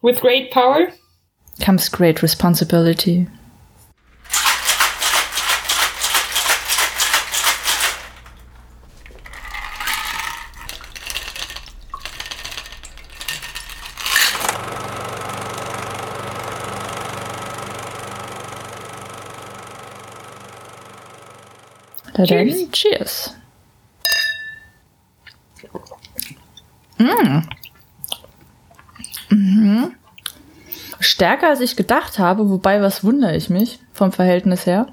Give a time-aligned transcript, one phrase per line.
[0.00, 0.92] With great power
[1.60, 3.26] comes great responsibility.
[22.26, 22.68] Cheers.
[22.70, 23.34] Cheers.
[26.98, 27.47] Mm.
[31.18, 34.86] Stärker als ich gedacht habe, wobei was wundere ich mich vom Verhältnis her.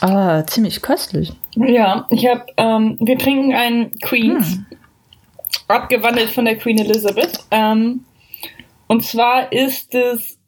[0.00, 1.34] Ah, ziemlich köstlich.
[1.54, 4.66] Ja, ich habe, ähm, wir trinken einen Queens, hm.
[5.68, 7.44] abgewandelt von der Queen Elizabeth.
[7.50, 8.06] Ähm,
[8.86, 10.38] und zwar ist es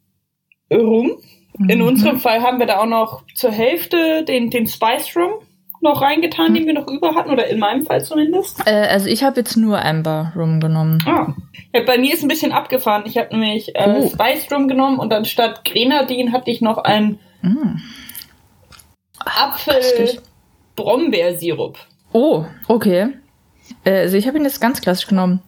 [0.73, 1.19] Rum.
[1.59, 1.87] In mhm.
[1.87, 5.43] unserem Fall haben wir da auch noch zur Hälfte den, den Spice Rum
[5.81, 6.55] noch reingetan, hm.
[6.55, 8.61] den wir noch über hatten, oder in meinem Fall zumindest?
[8.67, 11.03] Äh, also ich habe jetzt nur Amber Rum genommen.
[11.07, 11.35] Ah.
[11.73, 13.03] Ja, bei mir ist ein bisschen abgefahren.
[13.07, 14.09] Ich habe nämlich äh, oh.
[14.09, 17.77] Spice Rum genommen und anstatt Grenadin hatte ich noch ein mm.
[19.25, 21.79] Apfel-Brombeersirup.
[22.13, 23.09] Oh, okay.
[23.85, 25.43] Äh, also ich habe ihn jetzt ganz klassisch genommen.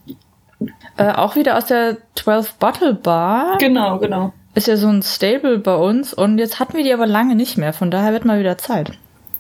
[0.97, 3.59] Äh, auch wieder aus der 12 Bottle Bar.
[3.59, 4.33] Genau, genau.
[4.55, 7.57] Ist ja so ein Stable bei uns und jetzt hatten wir die aber lange nicht
[7.57, 7.73] mehr.
[7.73, 8.93] Von daher wird mal wieder Zeit.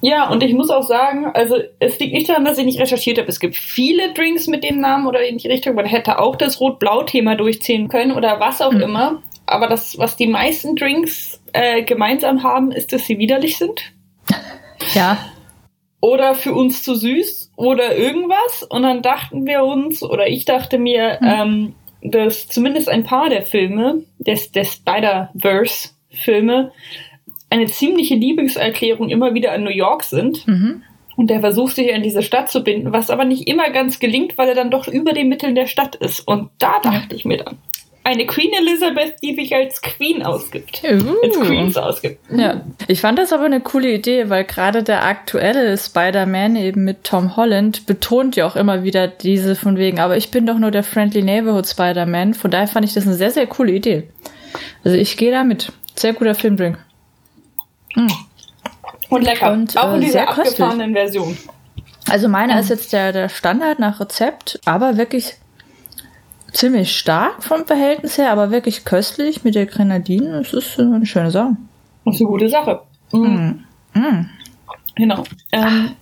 [0.04, 3.18] Ja, und ich muss auch sagen, also es liegt nicht daran, dass ich nicht recherchiert
[3.18, 3.28] habe.
[3.28, 5.76] Es gibt viele Drinks mit dem Namen oder in die Richtung.
[5.76, 8.80] Man hätte auch das Rot-Blau-Thema durchziehen können oder was auch mhm.
[8.80, 9.22] immer.
[9.46, 13.92] Aber das, was die meisten Drinks äh, gemeinsam haben, ist, dass sie widerlich sind.
[14.94, 15.16] Ja.
[16.00, 18.64] Oder für uns zu süß oder irgendwas.
[18.64, 21.28] Und dann dachten wir uns, oder ich dachte mir, mhm.
[21.28, 26.72] ähm, dass zumindest ein paar der Filme, des, des Spider-Verse-Filme,
[27.52, 30.48] eine ziemliche Liebeserklärung immer wieder an New York sind.
[30.48, 30.82] Mhm.
[31.16, 34.38] Und der versucht sich an diese Stadt zu binden, was aber nicht immer ganz gelingt,
[34.38, 36.26] weil er dann doch über den Mitteln der Stadt ist.
[36.26, 37.58] Und da dachte ich mir dann,
[38.04, 40.82] eine Queen Elizabeth, die sich als Queen ausgibt.
[40.82, 41.14] Uh.
[41.22, 42.18] Als Queens ausgibt.
[42.34, 47.04] Ja, ich fand das aber eine coole Idee, weil gerade der aktuelle Spider-Man eben mit
[47.04, 50.70] Tom Holland betont ja auch immer wieder diese von wegen, aber ich bin doch nur
[50.70, 52.32] der Friendly Neighborhood Spider-Man.
[52.32, 54.04] Von daher fand ich das eine sehr, sehr coole Idee.
[54.82, 55.70] Also ich gehe da mit.
[55.94, 56.78] Sehr guter Filmdrink.
[57.94, 58.06] Mm.
[59.08, 59.52] Und lecker.
[59.52, 61.36] Und, Auch in äh, dieser abgefahrenen Version.
[62.08, 62.58] Also meiner mm.
[62.58, 65.34] ist jetzt der, der Standard nach Rezept, aber wirklich
[66.52, 70.42] ziemlich stark vom Verhältnis her, aber wirklich köstlich mit der Grenadine.
[70.42, 71.56] Das ist eine schöne Sache.
[72.04, 72.82] Das ist eine gute Sache.
[73.12, 73.64] Mhm.
[73.94, 74.30] Mhm.
[74.94, 75.24] Genau.
[75.52, 75.92] Ähm,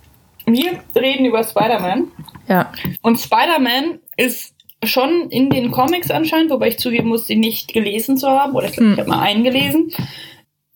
[0.46, 2.08] wir reden über Spider-Man.
[2.48, 2.72] Ja.
[3.02, 8.16] Und Spider-Man ist schon in den Comics anscheinend, wobei ich zugeben muss, die nicht gelesen
[8.16, 8.92] zu haben, oder ich glaube, mhm.
[8.94, 9.92] ich habe mal eingelesen,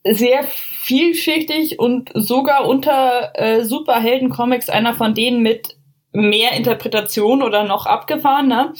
[0.04, 0.44] sehr
[0.84, 5.78] vielschichtig und sogar unter äh, Superhelden-Comics einer von denen mit
[6.12, 8.74] mehr Interpretation oder noch abgefahrener.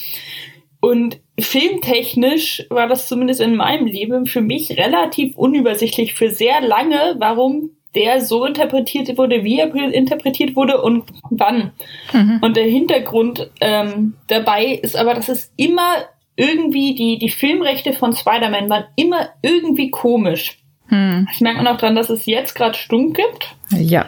[0.81, 7.16] Und filmtechnisch war das zumindest in meinem Leben für mich relativ unübersichtlich für sehr lange,
[7.19, 11.72] warum der so interpretiert wurde, wie er interpretiert wurde und wann.
[12.12, 12.41] Mhm.
[12.42, 16.04] Und der Hintergrund ähm, dabei ist aber, dass es immer
[16.36, 20.59] irgendwie, die, die Filmrechte von Spider-Man waren immer irgendwie komisch.
[20.94, 21.27] Hm.
[21.28, 23.56] Das merkt man auch dran, dass es jetzt gerade Stunk gibt.
[23.71, 24.06] Ja.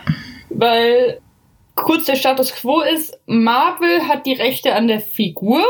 [0.50, 1.20] Weil
[1.74, 5.64] kurz der Status quo ist, Marvel hat die Rechte an der Figur.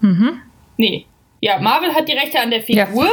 [0.00, 0.40] Mhm.
[0.78, 1.04] Nee.
[1.40, 3.04] Ja, Marvel hat die Rechte an der Figur.
[3.04, 3.10] Ja.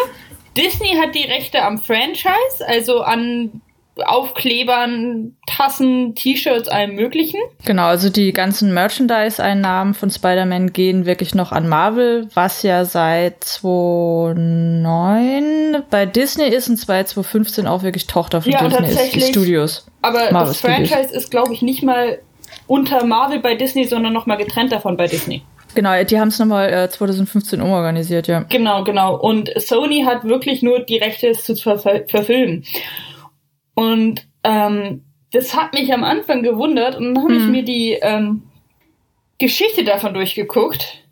[0.55, 3.61] Disney hat die Rechte am Franchise, also an
[4.03, 7.39] Aufklebern, Tassen, T-Shirts, allem möglichen.
[7.65, 13.43] Genau, also die ganzen Merchandise-Einnahmen von Spider-Man gehen wirklich noch an Marvel, was ja seit
[13.43, 19.21] 2009 bei Disney ist und seit 2015 auch wirklich Tochter von ja, Disney ist, die
[19.21, 19.85] Studios.
[20.01, 21.23] Aber Marvel das Franchise Studios.
[21.23, 22.19] ist, glaube ich, nicht mal
[22.67, 25.43] unter Marvel bei Disney, sondern nochmal getrennt davon bei Disney.
[25.73, 28.41] Genau, die haben es nochmal äh, 2015 umorganisiert, ja.
[28.49, 29.15] Genau, genau.
[29.15, 32.65] Und Sony hat wirklich nur die Rechte, es zu ver verfilmen.
[33.81, 37.41] Und ähm, das hat mich am Anfang gewundert und dann habe hm.
[37.41, 38.43] ich mir die ähm,
[39.39, 41.03] Geschichte davon durchgeguckt.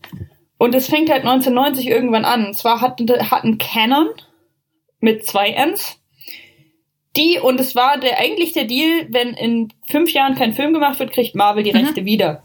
[0.59, 2.45] Und es fängt halt 1990 irgendwann an.
[2.45, 4.09] Und zwar hatten, hatten Canon
[4.99, 5.99] mit zwei N's
[7.17, 10.99] die, und es war der eigentlich der Deal, wenn in fünf Jahren kein Film gemacht
[10.99, 11.79] wird, kriegt Marvel die mhm.
[11.79, 12.43] Rechte wieder.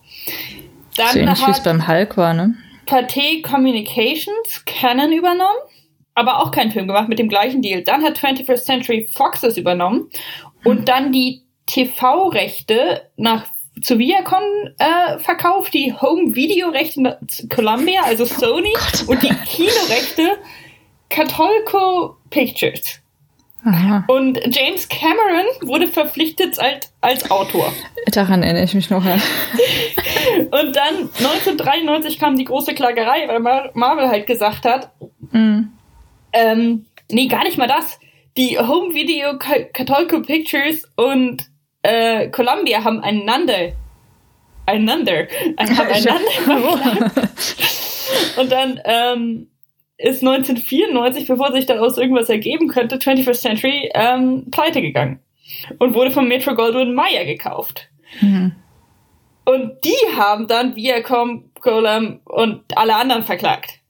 [0.97, 2.55] Dann so ähnlich, hat beim Hulk war, ne?
[2.87, 5.59] Pathé Communications Canon übernommen
[6.15, 7.83] aber auch keinen Film gemacht mit dem gleichen Deal.
[7.83, 10.11] Dann hat 21st Century Fox das übernommen
[10.65, 10.85] und hm.
[10.85, 13.47] dann die TV-Rechte nach
[13.83, 14.43] zu Viacom
[14.79, 17.19] äh, verkauft, die Home-Video-Rechte
[17.49, 20.39] Columbia, also Sony, oh und die Kinorechte
[21.11, 23.01] Catolco Pictures.
[23.65, 24.05] Aha.
[24.09, 27.73] Und James Cameron wurde verpflichtet als, als Autor.
[28.13, 29.05] Daran erinnere ich mich noch.
[29.05, 29.15] Ja.
[30.39, 33.41] und dann 1993 kam die große Klagerei, weil
[33.75, 34.93] Marvel halt gesagt hat,
[35.33, 35.63] mm
[36.35, 37.99] Ähm, nee, gar nicht mal das.
[38.37, 41.49] Die Home Video Catholico Pictures und
[41.83, 43.73] äh, Columbia haben einander
[44.67, 45.29] einander
[45.59, 47.11] haben einander
[48.39, 49.49] und dann ähm,
[49.97, 55.21] ist 1994, bevor sich daraus irgendwas ergeben könnte, 21st Century ähm, pleite gegangen
[55.79, 57.89] und wurde von Metro Goldwyn Mayer gekauft.
[58.21, 58.57] Mhm.
[59.45, 63.81] Und die haben dann Viacom, Golem und alle anderen verklagt,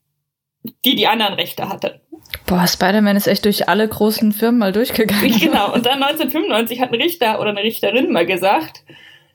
[0.84, 2.00] die die anderen Rechte hatten.
[2.46, 5.32] Boah, Spider-Man ist echt durch alle großen Firmen mal durchgegangen.
[5.40, 8.82] Genau, und dann 1995 hat ein Richter oder eine Richterin mal gesagt,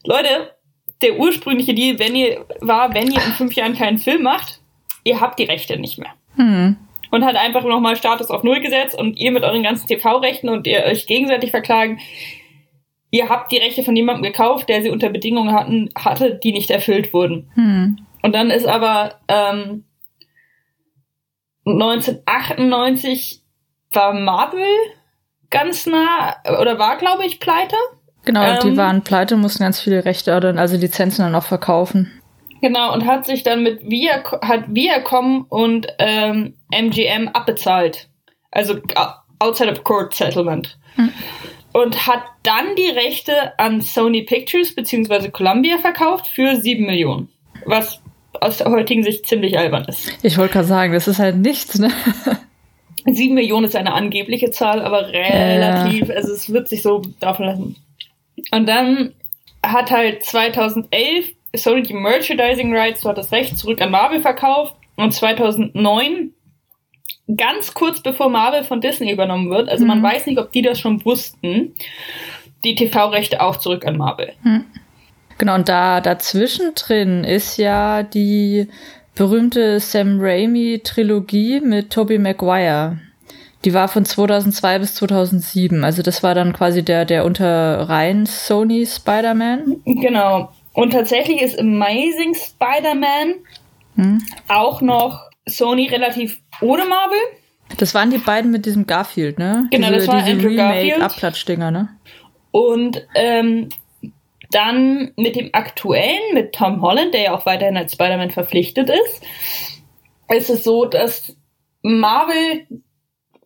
[0.04, 0.52] Leute,
[1.02, 4.62] der ursprüngliche Deal wenn ihr, war, wenn ihr in fünf Jahren keinen Film macht,
[5.04, 6.14] ihr habt die Rechte nicht mehr.
[6.36, 6.78] Hm.
[7.12, 10.68] Und hat einfach nochmal Status auf Null gesetzt und ihr mit euren ganzen TV-Rechten und
[10.68, 12.00] ihr euch gegenseitig verklagen,
[13.10, 16.70] ihr habt die Rechte von jemandem gekauft, der sie unter Bedingungen hatten, hatte, die nicht
[16.70, 17.50] erfüllt wurden.
[17.56, 17.98] Hm.
[18.22, 19.86] Und dann ist aber ähm,
[21.74, 23.42] 1998
[23.92, 24.68] war Marvel
[25.50, 27.76] ganz nah oder war, glaube ich, pleite.
[28.26, 32.12] Genau, ähm, die waren pleite, mussten ganz viele Rechte, also Lizenzen dann auch verkaufen.
[32.62, 38.10] Genau, und hat sich dann mit Via, hat Viacom und ähm, MGM abbezahlt.
[38.52, 38.80] Also
[39.40, 40.78] outside of court settlement.
[40.96, 41.12] Hm.
[41.72, 45.30] Und hat dann die Rechte an Sony Pictures bzw.
[45.30, 47.30] Columbia verkauft für 7 Millionen.
[47.66, 48.02] Was
[48.42, 50.12] aus der heutigen Sicht ziemlich albern ist.
[50.24, 51.92] Ich wollte gerade sagen, das ist halt nichts, ne?
[53.06, 56.16] 7 Millionen ist eine angebliche Zahl, aber relativ, ja.
[56.16, 57.76] also es wird sich so davon lassen.
[58.52, 59.14] Und dann
[59.64, 64.76] hat halt 2011 Sony die Merchandising Rights, so hat das Recht, zurück an Marvel verkauft.
[64.96, 66.34] Und 2009,
[67.36, 69.90] ganz kurz bevor Marvel von Disney übernommen wird, also mhm.
[69.90, 71.74] man weiß nicht, ob die das schon wussten,
[72.64, 74.34] die TV-Rechte auch zurück an Marvel.
[74.44, 74.66] Mhm.
[75.40, 78.68] Genau, und da dazwischen drin ist ja die
[79.16, 83.00] berühmte Sam Raimi Trilogie mit Tobey Maguire.
[83.66, 85.84] Die war von 2002 bis 2007.
[85.84, 89.78] Also das war dann quasi der, der unter rein Sony Spider-Man.
[89.86, 90.52] Genau.
[90.74, 93.36] Und tatsächlich ist Amazing Spider-Man
[93.96, 94.22] hm.
[94.50, 97.18] auch noch Sony relativ ohne Marvel.
[97.78, 99.68] Das waren die beiden mit diesem Garfield, ne?
[99.72, 101.90] Genau, diese, das war diese Remake-Abklatschdinger, ne?
[102.52, 103.70] Und ähm,
[104.52, 109.24] dann mit dem aktuellen, mit Tom Holland, der ja auch weiterhin als Spider-Man verpflichtet ist,
[110.30, 111.36] ist es so, dass
[111.82, 112.68] Marvel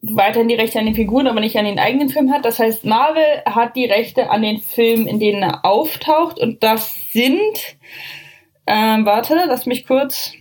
[0.01, 2.45] weiterhin die Rechte an den Figuren, aber nicht an den eigenen Film hat.
[2.45, 6.39] Das heißt, Marvel hat die Rechte an den Filmen, in denen er auftaucht.
[6.39, 7.77] Und das sind,
[8.67, 10.33] ähm, warte, lass mich kurz.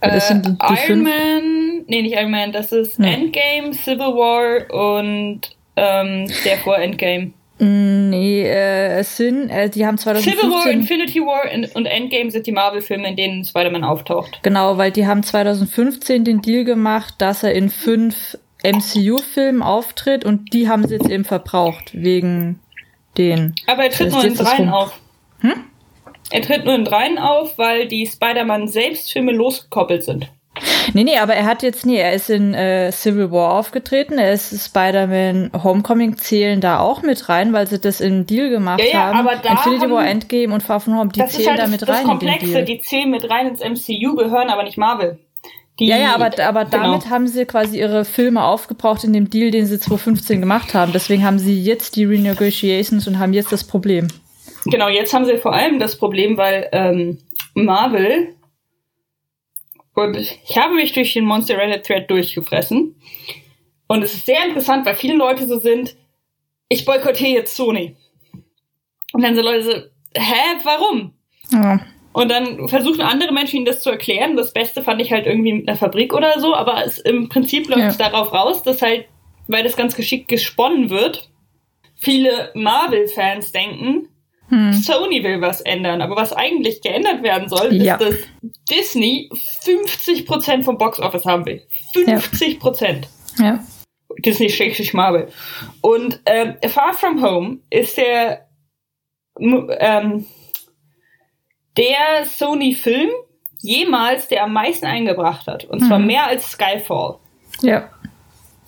[0.00, 1.08] Äh, das sind die, die Iron fünf?
[1.08, 3.12] Man, nee, nicht Iron Man, das ist nee.
[3.12, 7.32] Endgame, Civil War und ähm, der vor Endgame.
[7.60, 10.38] Nee, äh, es sind, äh, die haben 2015...
[10.40, 11.42] Civil War, Infinity War
[11.74, 14.40] und Endgame sind die Marvel-Filme, in denen Spider-Man auftaucht.
[14.42, 20.52] Genau, weil die haben 2015 den Deal gemacht, dass er in fünf MCU-Filmen auftritt und
[20.52, 22.60] die haben sie jetzt eben verbraucht, wegen
[23.16, 23.54] den...
[23.66, 24.98] Aber er tritt nur in dreien auf.
[25.40, 25.64] Hm?
[26.30, 30.30] Er tritt nur in dreien auf, weil die Spider-Man-Selbstfilme losgekoppelt sind.
[30.94, 34.32] Nee, nee, aber er hat jetzt, nee, er ist in äh, Civil War aufgetreten, er
[34.32, 38.86] ist Spider-Man Homecoming zählen da auch mit rein, weil sie das in Deal gemacht ja,
[38.86, 39.18] ja, haben.
[39.18, 41.82] Aber da Infinity haben, War Endgame und Far From Home, die zählen halt da mit
[41.82, 41.96] das rein.
[41.96, 45.18] Das Komplexe, die zählen mit rein ins MCU, gehören aber nicht Marvel.
[45.78, 46.82] Die, ja, ja, aber, aber genau.
[46.82, 50.92] damit haben sie quasi ihre Filme aufgebraucht in dem Deal, den sie 2015 gemacht haben.
[50.92, 54.08] Deswegen haben sie jetzt die Renegotiations und haben jetzt das Problem.
[54.64, 57.18] Genau, jetzt haben sie vor allem das Problem, weil ähm,
[57.54, 58.34] Marvel
[59.98, 62.94] und ich habe mich durch den Monster Reddit Thread durchgefressen.
[63.88, 65.96] Und es ist sehr interessant, weil viele Leute so sind,
[66.68, 67.96] ich boykottiere jetzt Sony.
[69.12, 69.72] Und dann sind Leute so,
[70.14, 71.14] hä, warum?
[71.50, 71.80] Ja.
[72.12, 74.36] Und dann versuchen andere Menschen ihnen das zu erklären.
[74.36, 77.68] Das Beste fand ich halt irgendwie mit einer Fabrik oder so, aber es, im Prinzip
[77.68, 79.06] läuft es darauf raus, dass halt,
[79.46, 81.30] weil das ganz geschickt gesponnen wird,
[81.94, 84.08] viele Marvel-Fans denken,
[84.48, 84.72] hm.
[84.72, 87.96] Sony will was ändern, aber was eigentlich geändert werden soll, ja.
[87.96, 88.16] ist, dass
[88.70, 89.30] Disney
[89.64, 91.62] 50% vom Boxoffice haben will.
[91.94, 93.04] 50%.
[93.38, 93.44] Ja.
[93.44, 93.64] ja.
[94.24, 95.28] Disney schrägstrich Marvel.
[95.80, 98.48] Und ähm, Far From Home ist der
[99.38, 100.26] ähm,
[101.76, 103.10] der Sony-Film
[103.60, 105.64] jemals, der am meisten eingebracht hat.
[105.64, 106.06] Und zwar mhm.
[106.06, 107.18] mehr als Skyfall.
[107.62, 107.90] Ja.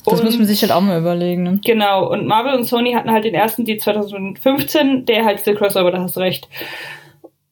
[0.07, 1.43] Das und, muss man sich halt auch mal überlegen.
[1.43, 1.61] Ne?
[1.65, 5.91] Genau, und Marvel und Sony hatten halt den ersten, die 2015, der halt der Crossover,
[5.91, 6.49] da hast du recht.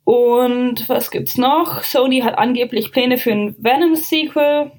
[0.04, 1.82] Und was gibt's noch?
[1.82, 4.70] Sony hat angeblich Pläne für ein Venom-Sequel.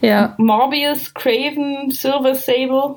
[0.00, 0.34] Ja.
[0.38, 2.96] Morbius, Craven, Silver Sable.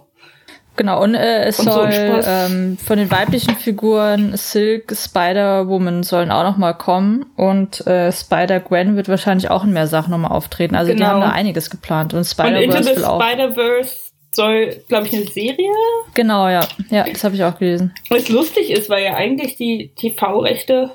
[0.78, 2.50] Genau, und äh, es Und so soll Spaß.
[2.52, 8.98] ähm, von den weiblichen Figuren Silk, Spider-Woman sollen auch noch mal kommen und äh, Spider-Gwen
[8.98, 10.76] wird wahrscheinlich auch in mehr Sachen noch mal auftreten.
[10.76, 11.12] Also die Genau.
[11.12, 13.22] haben da einiges geplant und Und Into Spider-Verse the will auch.
[13.24, 13.96] Spider-Verse
[14.36, 15.70] soll, glaube ich, eine Serie.
[16.14, 16.68] genau, ja.
[16.90, 17.94] Ja, das habe ich auch gelesen.
[18.10, 20.92] Was lustig ist, weil ja eigentlich die TV-Rechte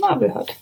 [0.00, 0.54] Marvel hat.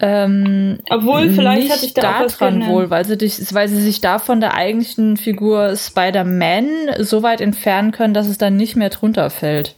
[0.00, 2.74] Ähm, Obwohl, vielleicht nicht hat sich da auch was daran geändert.
[2.76, 6.66] wohl, weil sie, dich, weil sie sich da von der eigentlichen Figur Spider-Man
[7.00, 9.76] so weit entfernen können, dass es dann nicht mehr drunter fällt.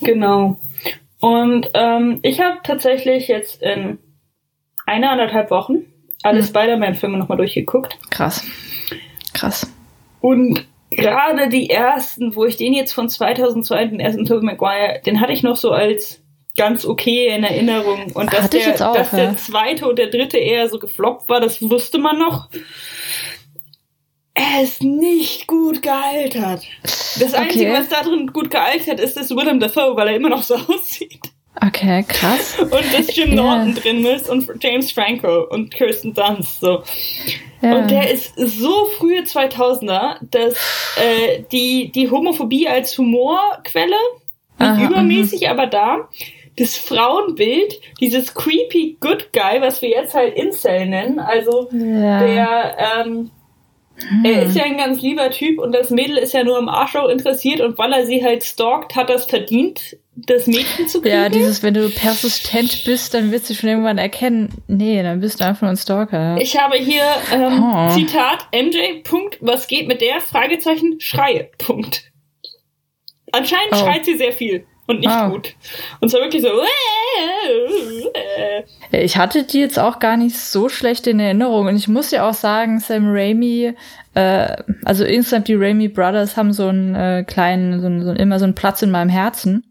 [0.00, 0.58] Genau.
[1.20, 3.98] Und ähm, ich habe tatsächlich jetzt in
[4.86, 5.84] einer, anderthalb Wochen
[6.22, 6.46] alle Hm.
[6.46, 7.96] Spider-Man-Filme nochmal durchgeguckt.
[8.10, 8.44] Krass.
[9.32, 9.70] Krass.
[10.24, 15.20] Und gerade die ersten, wo ich den jetzt von 2002, den ersten Tobey Maguire, den
[15.20, 16.22] hatte ich noch so als
[16.56, 18.10] ganz okay in Erinnerung.
[18.14, 19.18] Und dass, Hatte der, auch, dass ja.
[19.18, 22.48] der zweite und der dritte eher so gefloppt war, das wusste man noch.
[24.32, 26.62] Er ist nicht gut gealtert.
[27.20, 27.78] Das Einzige, Okay.
[27.78, 31.20] was da drin gut gealtert ist, ist Willem Dafoe, weil er immer noch so aussieht.
[31.60, 32.58] Okay, krass.
[32.60, 33.42] Und dass Jim Ja.
[33.42, 36.60] Norton drin ist und James Franco und Kirsten Dunst.
[36.60, 36.82] So.
[37.62, 37.78] Ja.
[37.78, 40.54] Und der ist so frühe 2000er, dass
[40.96, 43.96] äh, die, die Homophobie als Humorquelle
[44.58, 46.08] nicht Aha, übermäßig, aber da.
[46.56, 52.20] Das Frauenbild, dieses creepy Good Guy, was wir jetzt halt Incel nennen, also ja.
[52.20, 53.30] der, ähm,
[54.22, 57.08] er ist ja ein ganz lieber Typ und das Mädel ist ja nur am Arschloch
[57.08, 61.14] interessiert und weil er sie halt stalkt, hat das verdient, das Mädchen zu kriegen.
[61.14, 65.40] Ja, dieses, wenn du persistent bist, dann wirst du schon irgendwann erkennen, nee, dann bist
[65.40, 66.36] du einfach nur ein Stalker.
[66.40, 67.02] Ich habe hier
[67.32, 67.90] ähm, Oh.
[67.94, 69.02] Zitat MJ.
[69.02, 70.20] Punkt, was geht mit der?
[70.20, 71.50] Fragezeichen Schreie.
[71.58, 72.04] Punkt.
[73.32, 73.76] Anscheinend Oh.
[73.76, 75.30] schreit sie sehr viel und nicht Oh.
[75.30, 75.54] gut.
[76.00, 76.48] Und zwar wirklich so.
[78.92, 81.66] Ich hatte die jetzt auch gar nicht so schlecht in Erinnerung.
[81.66, 83.74] Und ich muss ja auch sagen, Sam Raimi,
[84.14, 88.18] äh, also insgesamt die Raimi Brothers haben so einen äh, kleinen, so, einen- so einen-
[88.20, 89.64] immer so einen Platz in meinem Herzen.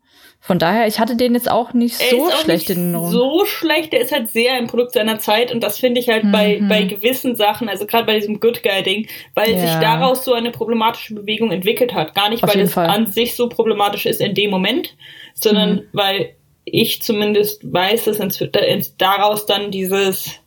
[0.46, 3.12] Von daher, ich hatte den jetzt auch nicht Er so schlecht nicht in Erinnerung.
[3.12, 6.30] so schlecht, er ist halt sehr ein Produkt seiner Zeit und das finde ich halt
[6.34, 6.68] bei, Mhm.
[6.68, 9.60] bei gewissen Sachen, also gerade bei diesem Good Guy Ding, weil Ja.
[9.60, 12.14] sich daraus so eine problematische Bewegung entwickelt hat.
[12.14, 12.88] Gar nicht, Auf weil es Fall.
[12.88, 14.98] an sich so problematisch ist in dem Moment,
[15.34, 15.82] sondern Mhm.
[15.94, 16.36] weil
[16.66, 20.42] ich zumindest weiß, dass ins, da- ins, daraus dann dieses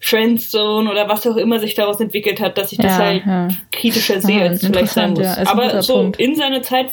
[0.00, 3.48] Friendzone oder was auch immer sich daraus entwickelt hat, dass ich das Ja, halt ja.
[3.72, 5.26] kritischer sehe, als es vielleicht sein muss.
[5.46, 6.20] Aber so Punkt.
[6.20, 6.86] in seiner Zeit,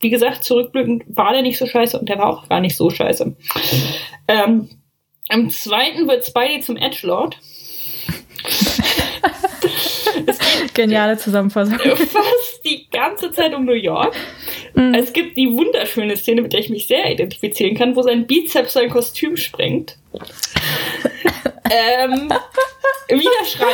[0.00, 2.90] wie gesagt, zurückblickend war der nicht so scheiße und der war auch gar nicht so
[2.90, 3.36] scheiße.
[4.28, 4.68] Ähm,
[5.28, 7.38] am zweiten wird Spidey zum Edgelord.
[10.74, 11.78] Geniale Zusammenfassung.
[11.78, 14.14] Fast die ganze Zeit um New York.
[14.74, 14.94] Mhm.
[14.94, 18.74] Es gibt die wunderschöne Szene, mit der ich mich sehr identifizieren kann, wo sein Bizeps
[18.74, 19.96] sein Kostüm sprengt.
[21.70, 22.30] ähm,
[23.08, 23.70] wieder schreien.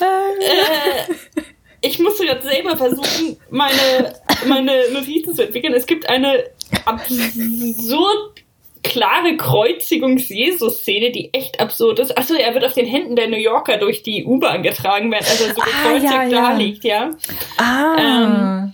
[0.00, 1.42] Äh,
[1.86, 4.14] ich musste gerade selber versuchen, meine,
[4.46, 5.74] meine Notizen zu entwickeln.
[5.74, 6.44] Es gibt eine
[6.84, 8.42] absurd
[8.82, 12.16] klare Kreuzigungs-Jesus-Szene, die echt absurd ist.
[12.16, 15.34] Achso, er wird auf den Händen der New Yorker durch die U-Bahn getragen, während er
[15.54, 16.28] so gekreuzigt ja, ja.
[16.28, 17.10] da liegt, ja.
[17.58, 18.68] Ah.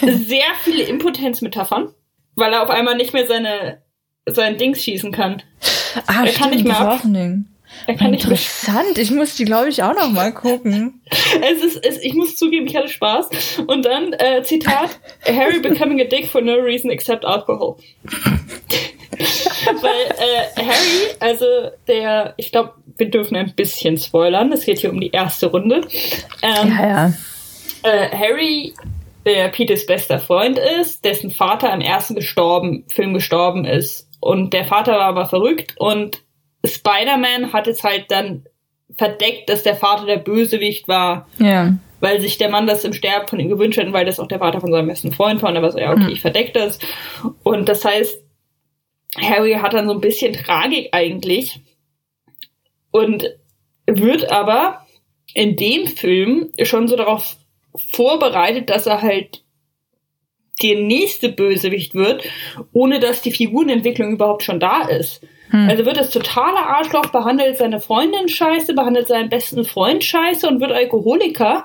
[0.00, 1.92] Sehr viele Impotenzmetaphern,
[2.36, 3.82] weil er auf einmal nicht mehr seine
[4.26, 5.42] sein Dings schießen kann.
[6.06, 7.02] ah, er kann nicht mehr ab-
[7.86, 8.96] Er Interessant.
[8.96, 11.02] Ich muss die, glaube ich, auch noch mal gucken.
[11.10, 13.28] es ist, es, ich muss zugeben, ich hatte Spaß.
[13.66, 17.76] Und dann, äh, Zitat, Harry becoming a dick for no reason except alcohol.
[19.80, 21.44] Weil äh, Harry, also
[21.86, 24.52] der, ich glaube, wir dürfen ein bisschen spoilern.
[24.52, 25.82] Es geht hier um die erste Runde.
[26.42, 27.12] Ähm, Ja, ja.
[27.82, 28.74] äh, Harry,
[29.26, 34.08] der Peters bester Freund ist, dessen Vater im ersten gestorben, Film gestorben ist.
[34.20, 36.23] Und der Vater war aber verrückt und
[36.64, 38.44] Spider-Man hat es halt dann
[38.96, 41.74] verdeckt, dass der Vater der Bösewicht war, Ja.
[42.00, 44.28] weil sich der Mann das im Sterben von ihm gewünscht hat und weil das auch
[44.28, 45.50] der Vater von seinem besten Freund war.
[45.50, 46.78] Und er war so, ja, okay, ich verdeck das.
[47.42, 48.22] Und das heißt,
[49.20, 51.60] Harry hat dann so ein bisschen Tragik eigentlich
[52.90, 53.28] und
[53.86, 54.86] wird aber
[55.34, 57.36] in dem Film schon so darauf
[57.90, 59.42] vorbereitet, dass er halt
[60.62, 62.24] der nächste Bösewicht wird,
[62.72, 65.20] ohne dass die Figurenentwicklung überhaupt schon da ist.
[65.54, 65.68] Hm.
[65.70, 70.60] Also wird das totale Arschloch, behandelt seine Freundin scheiße, behandelt seinen besten Freund scheiße und
[70.60, 71.64] wird Alkoholiker.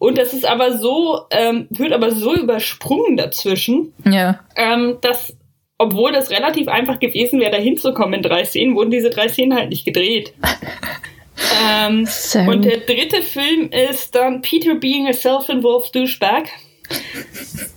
[0.00, 4.40] Und das ist aber so, ähm, wird aber so übersprungen dazwischen, Ja.
[4.56, 5.36] ähm, dass,
[5.78, 9.56] obwohl das relativ einfach gewesen wäre, da hinzukommen in drei Szenen, wurden diese drei Szenen
[9.56, 10.34] halt nicht gedreht.
[11.78, 12.08] ähm,
[12.48, 16.48] und der dritte Film ist dann Peter being a self-involved douchebag.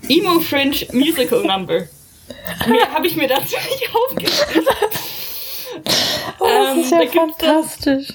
[0.09, 1.83] Emo Fringe Musical Number.
[2.67, 4.65] Mehr habe ich mir dazu nicht aufgeschrieben.
[6.39, 8.07] Oh, das Ähm, ist ja da fantastisch.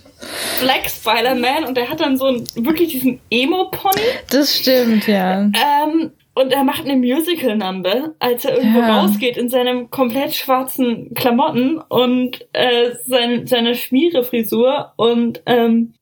[0.60, 4.02] Black Spider-Man und der hat dann so einen, wirklich diesen Emo-Pony.
[4.30, 5.42] Das stimmt, ja.
[5.42, 9.00] Ähm, und er macht eine Musical-Number, als er irgendwo Ja.
[9.00, 15.94] rausgeht in seinem komplett schwarzen Klamotten und äh, sein, seiner Schmierefrisur und ähm,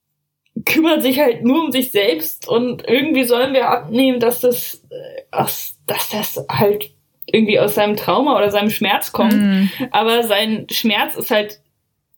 [0.64, 5.22] kümmert sich halt nur um sich selbst und irgendwie sollen wir abnehmen, dass das, äh,
[5.30, 6.90] aus, dass das halt
[7.26, 9.34] irgendwie aus seinem Trauma oder seinem Schmerz kommt.
[9.34, 9.70] Mhm.
[9.90, 11.60] Aber sein Schmerz ist halt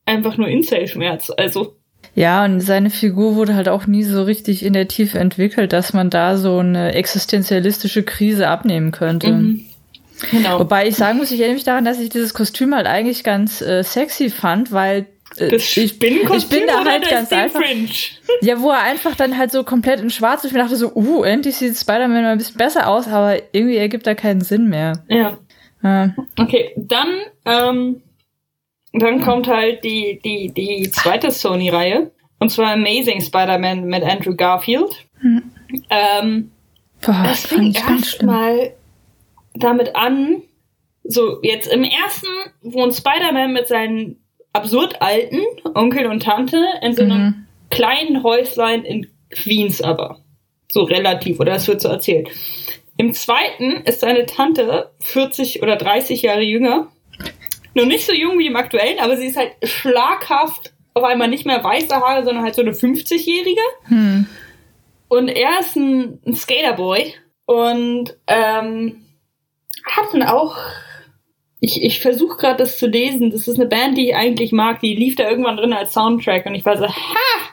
[0.06, 1.30] einfach nur Incel-Schmerz.
[1.36, 1.76] Also,
[2.14, 5.92] Ja, und seine Figur wurde halt auch nie so richtig in der Tiefe entwickelt, dass
[5.92, 9.32] man da so eine existenzialistische Krise abnehmen könnte.
[9.32, 9.64] mhm.
[10.30, 10.60] genau.
[10.60, 13.60] Wobei ich sagen muss, ich erinnere mich daran, dass ich dieses Kostüm halt eigentlich ganz
[13.60, 15.06] äh, sexy fand, weil
[15.38, 17.60] Das ich, Spinnenkostüm ich bin da halt ganz einfach.
[17.60, 17.88] Fringe?
[18.40, 20.50] Ja, wo er einfach dann halt so komplett in schwarz ist.
[20.50, 23.76] Ich mir dachte so, uh, endlich sieht Spider-Man mal ein bisschen besser aus, aber irgendwie
[23.76, 25.04] ergibt da keinen Sinn mehr.
[25.08, 25.38] Ja.
[25.82, 27.08] Äh, Okay, dann,
[27.44, 28.02] ähm,
[28.92, 32.10] dann kommt halt die, die, die zweite Sony-Reihe.
[32.40, 35.06] Und zwar Amazing Spider-Man mit Andrew Garfield.
[35.90, 36.50] Ähm,
[37.00, 38.74] boah, das fing erstmal
[39.54, 40.42] damit an,
[41.04, 42.28] so jetzt im ersten
[42.62, 45.40] wohnt Spider-Man mit seinen absurd alten
[45.74, 47.46] Onkel und Tante in so einem Mhm.
[47.70, 50.20] kleinen Häuslein in Queens aber.
[50.70, 52.28] So relativ, oder es wird so erzählt.
[52.96, 56.88] Im zweiten ist seine Tante 40 oder 30 Jahre jünger.
[57.74, 61.46] Nur nicht so jung wie im aktuellen, aber sie ist halt schlaghaft auf einmal nicht
[61.46, 63.60] mehr weiße Haare, sondern halt so eine 50-Jährige.
[63.84, 64.26] Hm.
[65.08, 67.14] Und er ist ein, ein Skaterboy
[67.46, 69.04] und ähm,
[69.84, 70.56] hat dann auch.
[71.60, 73.30] Ich, ich versuche gerade das zu lesen.
[73.30, 74.80] Das ist eine Band, die ich eigentlich mag.
[74.80, 77.50] Die lief da irgendwann drin als Soundtrack und ich war so, ha!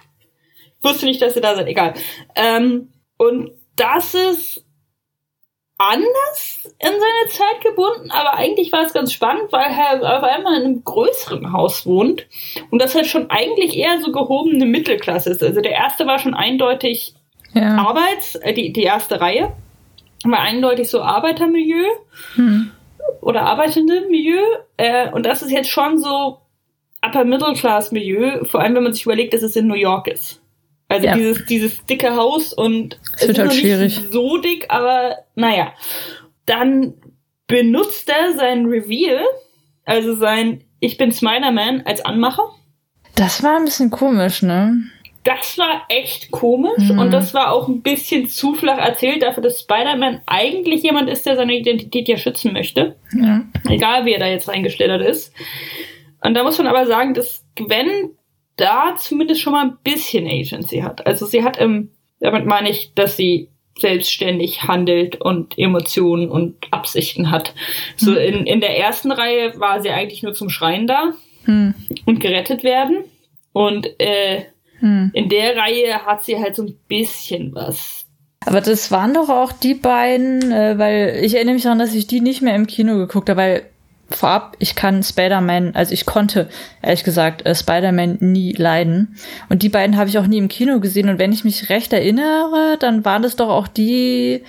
[0.77, 1.67] Ich wusste nicht, dass ihr da seid.
[1.67, 1.95] Egal.
[2.35, 4.65] Ähm, und das ist
[5.77, 10.55] anders in seine Zeit gebunden, aber eigentlich war es ganz spannend, weil er auf einmal
[10.59, 12.27] in einem größeren Haus wohnt
[12.71, 15.43] und das halt schon eigentlich eher so gehobene Mittelklasse ist.
[15.43, 17.13] Also der erste war schon eindeutig
[17.53, 17.77] Ja.
[17.77, 19.51] Arbeits, äh, die, die erste Reihe
[20.24, 21.85] war eindeutig so Arbeitermilieu
[22.35, 22.71] Hm.
[23.21, 24.41] Oder arbeitende Milieu.
[24.77, 26.39] Äh, und das ist jetzt schon so
[27.05, 30.07] Upper Middle Class Milieu, vor allem wenn man sich überlegt, dass es in New York
[30.07, 30.41] ist.
[30.87, 31.15] Also Ja.
[31.15, 33.99] dieses, dieses dicke Haus und Es wird halt schwierig.
[33.99, 35.73] nicht so dick, aber naja.
[36.45, 36.93] Dann
[37.48, 39.24] benutzt er sein Reveal,
[39.85, 42.50] also sein Ich bin Spider-Man als Anmacher.
[43.15, 44.75] Das war ein bisschen komisch, ne?
[45.25, 47.00] Das war echt komisch Mhm.
[47.00, 51.25] und das war auch ein bisschen zu flach erzählt dafür, dass Spider-Man eigentlich jemand ist,
[51.25, 52.96] der seine Identität ja schützen möchte.
[53.14, 53.42] Ja.
[53.68, 55.33] Egal, wie er da jetzt reingestellt ist.
[56.24, 58.11] Und da muss man aber sagen, dass Gwen
[58.55, 61.05] da zumindest schon mal ein bisschen Agency hat.
[61.05, 67.31] Also sie hat im, damit meine ich, dass sie selbstständig handelt und Emotionen und Absichten
[67.31, 67.53] hat.
[67.98, 68.18] So Mhm.
[68.18, 71.11] in, in der ersten Reihe war sie eigentlich nur zum Schreien da
[71.46, 71.74] Hm.
[72.05, 73.03] und gerettet werden.
[73.53, 74.46] Und äh,
[74.79, 75.11] Hm.
[75.14, 78.05] in der Reihe hat sie halt so ein bisschen was.
[78.46, 82.07] Aber das waren doch auch die beiden, äh, weil ich erinnere mich daran, dass ich
[82.07, 83.66] die nicht mehr im Kino geguckt habe, weil
[84.09, 86.50] vorab, ich kann Spider-Man, also ich konnte,
[86.81, 89.18] ehrlich gesagt, äh, Spider-Man nie leiden.
[89.50, 91.09] Und die beiden habe ich auch nie im Kino gesehen.
[91.09, 94.44] Und wenn ich mich recht erinnere, dann waren das doch auch die,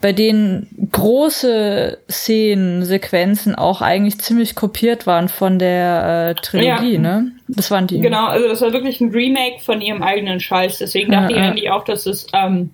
[0.00, 6.98] bei denen große Szenen, Sequenzen auch eigentlich ziemlich kopiert waren von der äh, Trilogie, Ja.
[7.00, 7.32] ne?
[7.48, 8.00] Das waren die.
[8.00, 10.78] Genau, also das war wirklich ein Remake von ihrem eigenen Scheiß.
[10.78, 11.44] Deswegen Ja, dachte ich ja.
[11.46, 12.70] eigentlich auch, dass es ähm,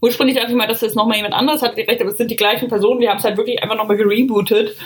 [0.00, 2.36] ursprünglich dachte ich mal, dass das nochmal jemand anderes hat recht, aber es sind die
[2.36, 3.00] gleichen Personen.
[3.00, 4.76] Wir haben es halt wirklich einfach nochmal gerebootet.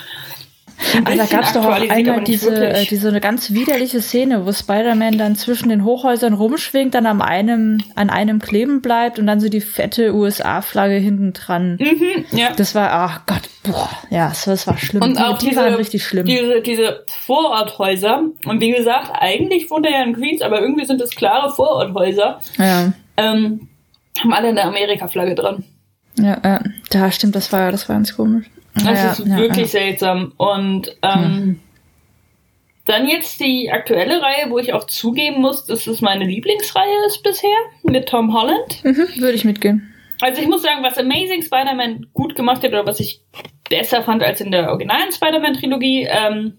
[0.95, 4.45] Ein Aber da gab es doch auch einmal diese, äh, diese eine ganz widerliche Szene,
[4.47, 9.27] wo Spider-Man dann zwischen den Hochhäusern rumschwingt, dann an einem, an einem kleben bleibt und
[9.27, 11.79] dann so die fette USA-Flagge hinten dran.
[11.81, 12.53] Mhm, ja.
[12.57, 15.03] Das war, ach Gott, boah, ja, das, das war schlimm.
[15.03, 16.27] Und die, auch die diese, waren richtig schlimm.
[16.27, 18.23] Diese, diese Vororthäuser.
[18.45, 22.41] Und wie gesagt, eigentlich wohnt er ja in Queens, aber irgendwie sind es klare Vororthäuser.
[22.59, 23.69] ja, Ähm,
[24.21, 25.65] haben alle eine Amerika-Flagge dran.
[26.17, 26.61] ja, ja,
[26.91, 28.47] da stimmt, das war, das war ganz komisch.
[28.75, 29.81] Das ja, ist ja, wirklich ja.
[29.81, 30.33] seltsam.
[30.37, 31.61] Und ähm,
[32.87, 37.23] dann jetzt die aktuelle Reihe, wo ich auch zugeben muss, dass es meine Lieblingsreihe ist
[37.23, 38.85] bisher, mit Tom Holland.
[38.85, 39.95] Mhm, würde ich mitgehen.
[40.21, 43.21] Also ich muss sagen, was Amazing Spider-Man gut gemacht hat oder was ich
[43.69, 46.59] besser fand als in der originalen Spider-Man-Trilogie, ähm,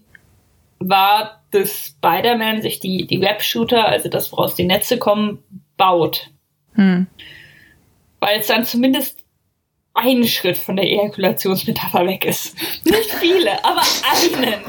[0.78, 5.42] war, dass Spider-Man sich die, die Web-Shooter, also das, woraus die Netze kommen,
[5.76, 6.30] baut.
[6.74, 7.06] Hm.
[8.20, 9.15] Weil es dann zumindest
[9.96, 12.54] einen Schritt von der Ejakulationsmetapher weg ist.
[12.84, 13.80] Nicht viele, aber
[14.12, 14.60] einen.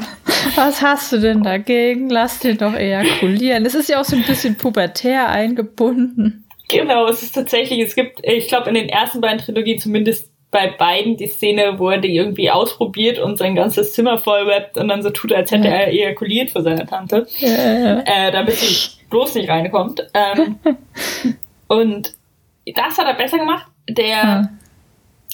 [0.56, 2.08] Was hast du denn dagegen?
[2.10, 3.64] Lass den doch ejakulieren.
[3.66, 6.44] Es ist ja auch so ein bisschen pubertär eingebunden.
[6.70, 10.66] Genau, es ist tatsächlich, es gibt, ich glaube, in den ersten beiden Trilogien zumindest bei
[10.68, 15.02] beiden die Szene, wo er die irgendwie ausprobiert und sein ganzes Zimmer vollwebbt und dann
[15.02, 15.74] so tut, als hätte Ja.
[15.74, 20.06] er ejakuliert vor seiner Tante, Äh, äh, damit sie bloß nicht reinkommt.
[20.14, 20.56] Ähm,
[21.68, 22.14] und
[22.74, 23.66] das hat er besser gemacht.
[23.90, 24.48] Der Ja.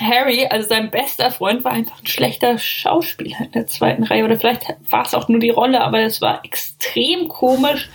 [0.00, 4.24] Harry, also sein bester Freund, war einfach ein schlechter Schauspieler in der zweiten Reihe.
[4.24, 7.90] Oder vielleicht war es auch nur die Rolle, aber es war extrem komisch.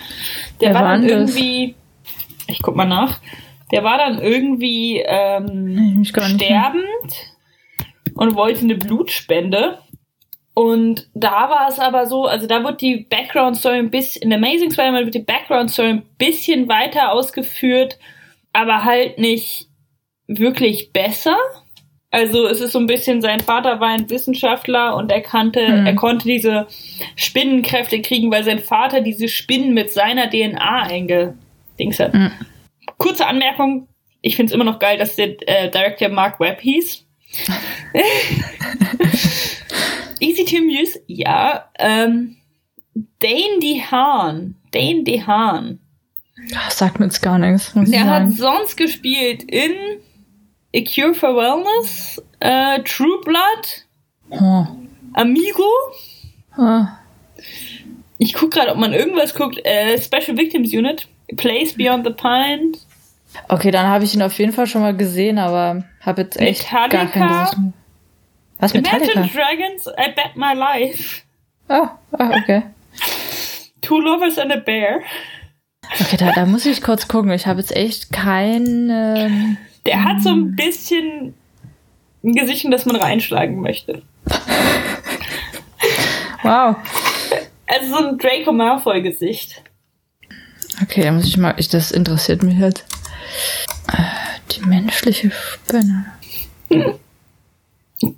[0.60, 1.74] Der Wer war dann irgendwie,
[2.46, 3.20] ich guck mal nach,
[3.70, 7.34] der war dann irgendwie ähm, sterbend
[8.14, 9.78] und wollte eine Blutspende.
[10.54, 14.32] Und da war es aber so, also da wird die Background Story ein bisschen, in
[14.32, 17.98] Amazing Spider-Man wird die Background Story ein bisschen weiter ausgeführt,
[18.52, 19.68] aber halt nicht
[20.26, 21.36] wirklich besser.
[22.12, 25.86] Also es ist so ein bisschen, sein Vater war ein Wissenschaftler und er kannte, Hm.
[25.86, 26.66] er konnte diese
[27.14, 32.12] Spinnenkräfte kriegen, weil sein Vater diese Spinnen mit seiner DNA eingedings hat.
[32.12, 32.32] Hm.
[32.98, 33.86] Kurze Anmerkung,
[34.22, 37.06] ich finde es immer noch geil, dass der äh, Director Mark Webb hieß.
[40.20, 41.70] Easy to use, ja.
[41.78, 42.36] Ähm,
[43.20, 44.56] Dane DeHaan.
[44.72, 45.78] Dane DeHaan.
[46.70, 47.72] Sagt mir jetzt gar nichts.
[47.74, 49.72] Der hat sonst gespielt in
[50.74, 53.84] A Cure for Wellness, äh, True Blood,
[54.32, 54.66] Oh.
[55.14, 55.64] Amigo.
[56.56, 56.82] Oh.
[58.18, 59.58] Ich guck gerade, ob man irgendwas guckt.
[59.64, 62.86] Äh, Special Victims Unit, Place Beyond the Pines.
[63.48, 66.70] Okay, dann habe ich ihn auf jeden Fall schon mal gesehen, aber habe jetzt echt
[66.70, 67.44] gar kein Metallica?
[67.44, 67.62] Gesicht.
[68.58, 69.12] Was Metallica?
[69.12, 71.22] Imagine Dragons, I Bet My Life.
[71.68, 72.62] Oh, oh, okay.
[73.80, 75.00] Two Lovers and a Bear.
[76.00, 77.32] Okay, da, da muss ich kurz gucken.
[77.32, 78.90] Ich habe jetzt echt kein.
[78.90, 81.34] Ähm, Der hat so ein bisschen
[82.22, 84.02] ein Gesicht, in das man reinschlagen möchte.
[86.42, 86.76] wow.
[87.66, 89.62] Also so ein Draco Malfoy Gesicht.
[90.82, 91.54] Okay, da muss ich mal.
[91.58, 92.84] Ich, das interessiert mich halt.
[93.92, 94.02] Äh,
[94.52, 96.06] Die menschliche Spinne.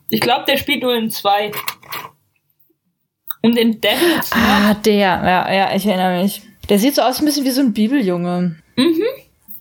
[0.08, 1.50] Ich glaube, der spielt nur in zwei.
[3.42, 4.94] Und in Devil's Ah, der.
[4.94, 6.42] Ja, ja, ich erinnere mich.
[6.68, 8.56] Der sieht so aus ein bisschen wie so ein Bibeljunge.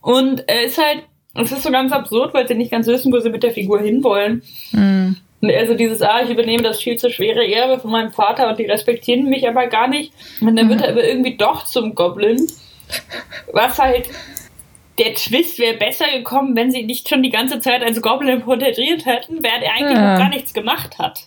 [0.01, 1.03] Und er ist halt,
[1.36, 3.80] es ist so ganz absurd, weil sie nicht ganz wissen, wo sie mit der Figur
[3.82, 4.44] hinwollen.
[4.72, 5.17] Hm.
[5.41, 8.48] Und er so dieses, ah, ich übernehme das viel zu schwere Erbe von meinem Vater
[8.50, 10.13] und die respektieren mich aber gar nicht.
[10.39, 12.48] Und dann wird er aber irgendwie doch zum Goblin.
[13.52, 14.08] Was halt,
[15.00, 19.06] der Twist wäre besser gekommen, wenn sie nicht schon die ganze Zeit als Goblin porträtiert
[19.06, 20.12] hätten, während er eigentlich Ja.
[20.12, 21.22] noch gar nichts gemacht hat.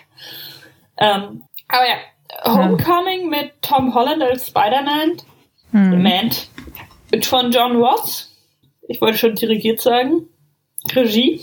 [0.99, 1.97] Ähm, aber ja,
[2.45, 5.17] Homecoming mit Tom Holland als Spider-Man.
[5.73, 6.03] Hm.
[6.03, 6.31] Man.
[7.23, 8.34] Von John Watts.
[8.89, 10.29] Ich wollte schon dirigiert sagen.
[10.95, 11.41] Regie.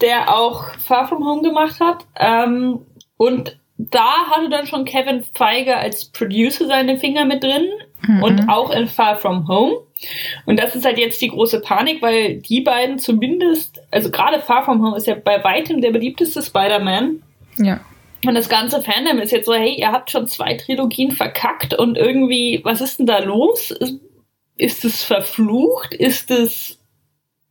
[0.00, 2.06] Der auch Far From Home gemacht hat.
[2.16, 2.80] Ähm,
[3.16, 7.68] und da hatte dann schon Kevin Feige als Producer seine Finger mit drin.
[8.22, 9.78] Und auch in Far From Home.
[10.46, 14.64] Und das ist halt jetzt die große Panik, weil die beiden zumindest, also gerade Far
[14.64, 17.22] From Home ist ja bei weitem der beliebteste Spider-Man.
[17.58, 17.80] Ja.
[18.24, 21.96] Und das ganze Fandom ist jetzt so, hey, ihr habt schon zwei Trilogien verkackt und
[21.96, 23.74] irgendwie, was ist denn da los?
[24.58, 25.94] Ist- es verflucht?
[25.94, 26.78] Ist es,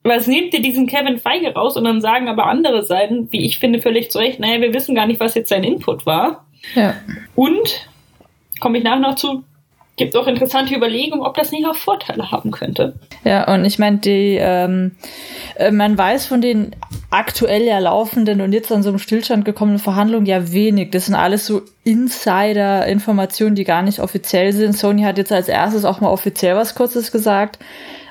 [0.03, 1.75] was nehmt ihr diesen Kevin Feige raus?
[1.77, 4.93] Und dann sagen aber andere Seiten, wie ich finde, völlig zu Recht, naja, wir wissen
[4.95, 6.45] gar nicht, was jetzt sein Input war.
[6.75, 6.95] Ja.
[7.35, 7.87] Und,
[8.59, 9.43] komme ich nachher noch zu,
[9.97, 12.93] gibt auch interessante Überlegungen, ob das nicht auch Vorteile haben könnte.
[13.23, 14.95] Ja, und ich meine, die, ähm,
[15.55, 16.75] äh, man weiß von den
[17.09, 20.91] aktuell ja laufenden und jetzt an so einem Stillstand gekommenen Verhandlungen ja wenig.
[20.91, 24.77] Das sind alles so Insider-Informationen, die gar nicht offiziell sind.
[24.77, 27.59] Sony hat jetzt als erstes auch mal offiziell was Kurzes gesagt.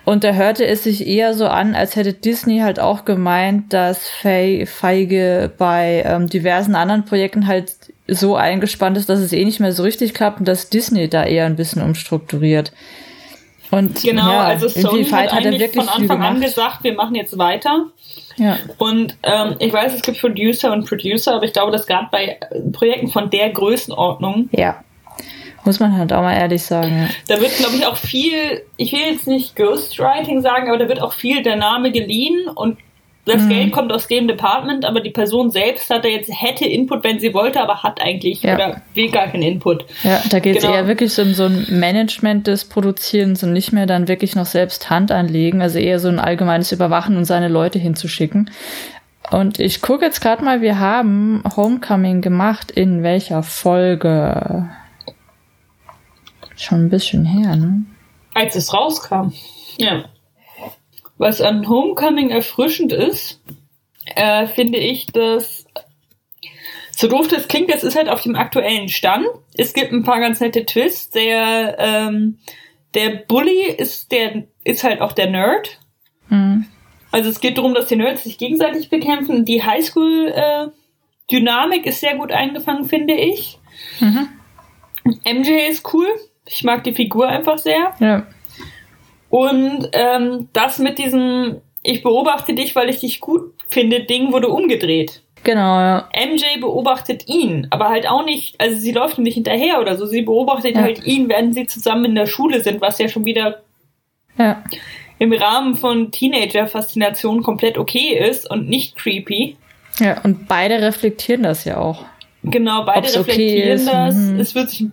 [0.04, 4.08] Und da hörte es sich eher so an, als hätte Disney halt auch gemeint, dass
[4.08, 7.72] Fei- Feige bei ähm, diversen anderen Projekten halt
[8.08, 11.24] so eingespannt ist, dass es eh nicht mehr so richtig klappt und dass Disney da
[11.24, 12.72] eher ein bisschen umstrukturiert.
[13.70, 16.94] Und Genau, ja, also Sony hat hat er eigentlich wirklich von Anfang an gesagt, wir
[16.94, 17.86] machen jetzt weiter.
[18.36, 18.58] Ja.
[18.78, 22.38] Und ähm, ich weiß, es gibt Producer und Producer, aber ich glaube, dass gerade bei
[22.38, 24.82] äh, Projekten von der Größenordnung, ja.
[25.64, 27.10] Muss man halt auch mal ehrlich sagen.
[27.26, 31.02] da wird, glaube ich, auch viel, ich will jetzt nicht Ghostwriting sagen, aber da wird
[31.02, 32.78] auch viel der Name geliehen und
[33.26, 33.48] das Mhm.
[33.48, 37.18] Geld kommt aus dem Department, aber die Person selbst hat da jetzt, hätte Input, wenn
[37.20, 38.54] sie wollte, aber hat eigentlich Ja.
[38.54, 39.84] oder will gar keinen Input.
[40.02, 40.74] Ja, ja da geht es Genau.
[40.74, 44.46] eher wirklich so um so ein Management des Produzierens und nicht mehr dann wirklich noch
[44.46, 48.50] selbst Hand anlegen, also eher so ein allgemeines Überwachen und seine Leute hinzuschicken.
[49.32, 52.70] Und ich gucke jetzt gerade mal, wir haben Homecoming gemacht.
[52.70, 54.68] In welcher Folge?
[56.54, 57.84] Schon ein bisschen her, ne?
[58.34, 59.32] Als es rauskam.
[59.78, 60.04] Ja.
[61.18, 63.40] Was an Homecoming erfrischend ist,
[64.14, 65.66] äh, finde ich, dass
[66.90, 69.26] so doof das klingt, das ist halt auf dem aktuellen Stand.
[69.56, 71.10] Es gibt ein paar ganz nette Twists.
[71.10, 72.38] Der, ähm,
[72.94, 75.78] der Bully ist der, ist halt auch der Nerd.
[76.28, 76.64] Hm.
[77.12, 79.44] Also es geht darum, dass die Nerds sich gegenseitig bekämpfen.
[79.44, 83.60] Die Highschool-Dynamik ist sehr gut eingefangen, finde ich.
[84.00, 84.28] Mhm.
[85.24, 86.08] MJ ist cool.
[86.46, 87.94] Ich mag die Figur einfach sehr.
[88.00, 88.26] Ja.
[89.36, 94.48] Und ähm, das mit diesem, ich beobachte dich, weil ich dich gut finde, Ding wurde
[94.48, 95.20] umgedreht.
[95.44, 96.08] Genau, ja.
[96.16, 100.06] MJ beobachtet ihn, aber halt auch nicht, also sie läuft ihm nicht hinterher oder so,
[100.06, 100.82] sie beobachtet Ja.
[100.82, 103.60] halt ihn, während sie zusammen in der Schule sind, was ja schon wieder
[104.38, 104.64] Ja.
[105.18, 109.56] im Rahmen von Teenager-Faszination komplett okay ist und nicht creepy.
[110.00, 112.04] Ja, und beide reflektieren das ja auch.
[112.42, 114.14] Genau, beide Ob's okay reflektieren ist, das.
[114.14, 114.40] mhm.
[114.40, 114.84] Es wird sich,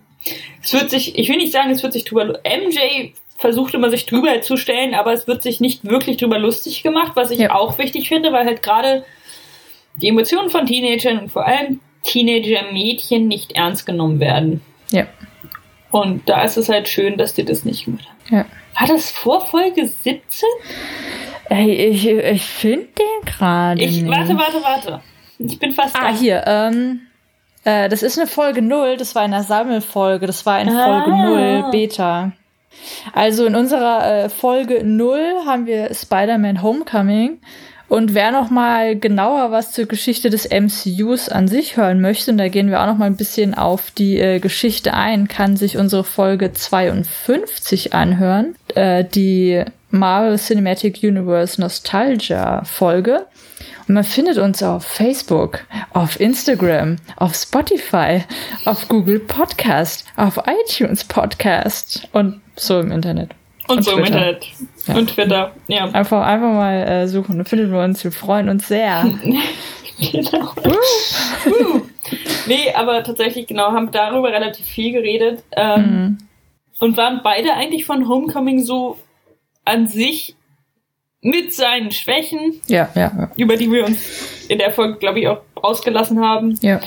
[0.62, 4.06] es wird sich, ich will nicht sagen, es wird sich drüber, MJ versucht immer sich
[4.06, 7.56] drüber zu stellen, aber es wird sich nicht wirklich drüber lustig gemacht, was ich Ja.
[7.56, 9.04] auch wichtig finde, weil halt gerade
[9.96, 14.62] die Emotionen von Teenagern und vor allem Teenager-Mädchen nicht ernst genommen werden.
[14.92, 15.06] Ja.
[15.92, 18.36] Und da ist es halt schön, dass die das nicht gemacht haben.
[18.38, 18.46] Ja.
[18.80, 20.48] War das vor Folge 17?
[21.50, 23.82] Ey, ich, ich finde den gerade.
[24.08, 25.02] Warte, warte, warte.
[25.38, 26.18] Ich bin fast Ah, da.
[26.18, 27.02] hier, ähm,
[27.64, 31.12] äh, das ist eine Folge 0, das war in der Sammelfolge, das war in Folge
[31.12, 31.24] Ah.
[31.64, 32.32] 0 Beta.
[33.14, 37.40] Also in unserer äh, Folge 0 haben wir Spider-Man Homecoming.
[37.90, 42.40] Und wer noch mal genauer was zur Geschichte des MCUs an sich hören möchte, und
[42.40, 45.78] da gehen wir auch noch mal ein bisschen auf die äh, Geschichte ein, kann sich
[45.78, 53.28] unsere Folge 52 anhören, äh, die Marvel Cinematic Universe Nostalgia Folge.
[53.88, 55.60] Und man findet uns auf Facebook,
[55.94, 58.24] auf Instagram, auf Spotify,
[58.66, 63.32] auf Google Podcast, auf iTunes Podcast und so im Internet.
[63.68, 64.18] und so im Twitter.
[64.30, 64.48] Internet.
[64.88, 64.96] Ja.
[64.96, 65.52] Und Twitter.
[65.68, 65.86] Ja.
[65.92, 68.04] Einfach, einfach mal äh, suchen, dann finden wir uns.
[68.04, 69.10] Wir freuen uns sehr.
[70.00, 70.52] Genau.
[71.46, 71.82] Uh.
[72.48, 75.44] nee, aber tatsächlich, genau, haben darüber relativ viel geredet.
[75.56, 76.18] Ähm, Mhm.
[76.80, 78.98] Und waren beide eigentlich von Homecoming so
[79.66, 80.36] an sich
[81.24, 83.32] mit seinen Schwächen, Ja, ja, ja.
[83.38, 86.80] über die wir uns in der Folge, glaube ich, auch ausgelassen haben, Ja,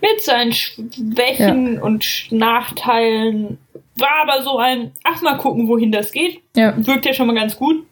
[0.00, 3.58] mit seinen Schwächen und Nachteilen,
[3.96, 6.40] war aber so ein, ach mal gucken, wohin das geht.
[6.56, 7.84] ja, Wirkt ja schon mal ganz gut.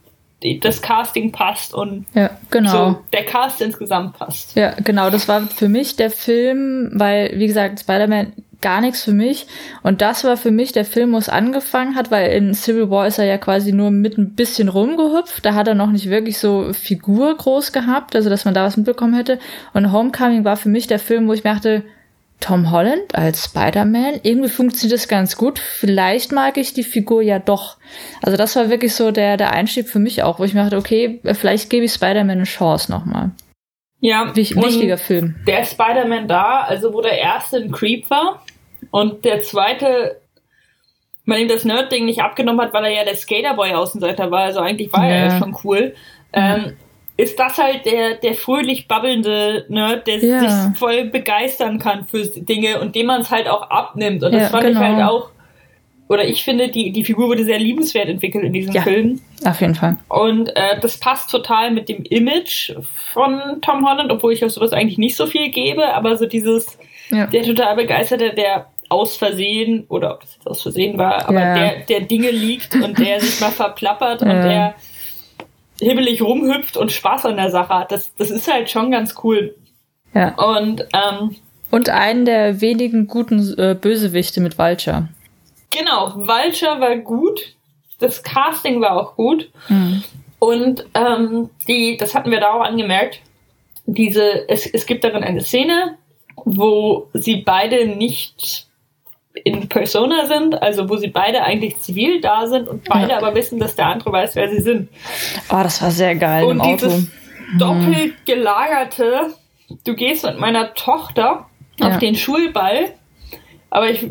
[0.60, 2.70] Das Casting passt und ja, genau.
[2.70, 4.56] so der Cast insgesamt passt.
[4.56, 9.12] Ja, genau, das war für mich der Film, weil, wie gesagt, Spider-Man gar nichts für
[9.12, 9.46] mich.
[9.82, 13.06] Und das war für mich der Film, wo es angefangen hat, weil in Civil War
[13.06, 15.44] ist er ja quasi nur mit ein bisschen rumgehüpft.
[15.44, 18.76] Da hat er noch nicht wirklich so Figur groß gehabt, also dass man da was
[18.76, 19.38] mitbekommen hätte.
[19.74, 21.84] Und Homecoming war für mich der Film, wo ich mir dachte,
[22.42, 25.58] Tom Holland als Spider-Man, irgendwie funktioniert das ganz gut.
[25.60, 27.76] Vielleicht mag ich die Figur ja doch.
[28.20, 30.76] Also das war wirklich so der, der Einstieg für mich auch, wo ich mir dachte,
[30.76, 33.30] okay, vielleicht gebe ich Spider-Man eine Chance nochmal.
[34.00, 35.36] Ja, Wich, wichtiger Film.
[35.46, 38.42] der Spider-Man da, also wo der erste ein Creep war
[38.92, 40.20] und der zweite
[41.24, 44.92] man ihm das Nerd-Ding nicht abgenommen hat, weil er ja der Skaterboy-Außenseiter war, also eigentlich
[44.92, 45.32] war er Ja.
[45.32, 45.94] ja schon cool,
[46.32, 46.72] ähm,
[47.16, 50.40] ist das halt der, der fröhlich babbelnde Nerd, der Ja.
[50.40, 54.24] sich voll begeistern kann für Dinge und dem man es halt auch abnimmt.
[54.24, 54.80] Und das Ja, fand genau.
[54.80, 55.30] ich halt auch,
[56.08, 58.82] oder ich finde, die, die Figur wurde sehr liebenswert entwickelt in diesem Ja.
[58.82, 59.20] Film.
[59.44, 59.98] Auf jeden Fall.
[60.08, 62.72] Und äh, das passt total mit dem Image
[63.12, 66.78] von Tom Holland, obwohl ich auf sowas eigentlich nicht so viel gebe, aber so dieses,
[67.10, 67.26] Ja.
[67.28, 71.54] der total begeisterte, der aus Versehen, oder ob das jetzt aus Versehen war, aber Ja.
[71.54, 74.42] der, der Dinge liegt und der sich mal verplappert und Ja.
[74.42, 74.74] der
[75.80, 77.90] hibbelig rumhüpft und Spaß an der Sache hat.
[77.92, 79.56] Das, das ist halt schon ganz cool.
[80.14, 80.34] Ja.
[80.36, 81.36] Und ähm,
[81.70, 85.08] Und einen der wenigen guten äh, Bösewichte mit Vulture.
[85.70, 87.40] genau, Vulture war gut,
[87.98, 89.50] das Casting war auch gut.
[89.68, 90.04] Mhm.
[90.38, 93.20] Und ähm, die, das hatten wir da auch angemerkt,
[93.86, 95.96] diese, es, es gibt darin eine Szene,
[96.44, 98.66] wo sie beide nicht
[99.44, 103.18] in Persona sind, also wo sie beide eigentlich zivil da sind und beide Ja.
[103.18, 104.88] aber wissen, dass der andere weiß, wer sie sind.
[105.50, 106.86] Oh, das war sehr geil und im Auto.
[106.86, 107.10] dieses
[107.58, 109.34] doppelt gelagerte,
[109.84, 111.46] du gehst mit meiner Tochter
[111.80, 111.98] auf Ja.
[111.98, 112.88] den Schulball,
[113.70, 114.06] aber ich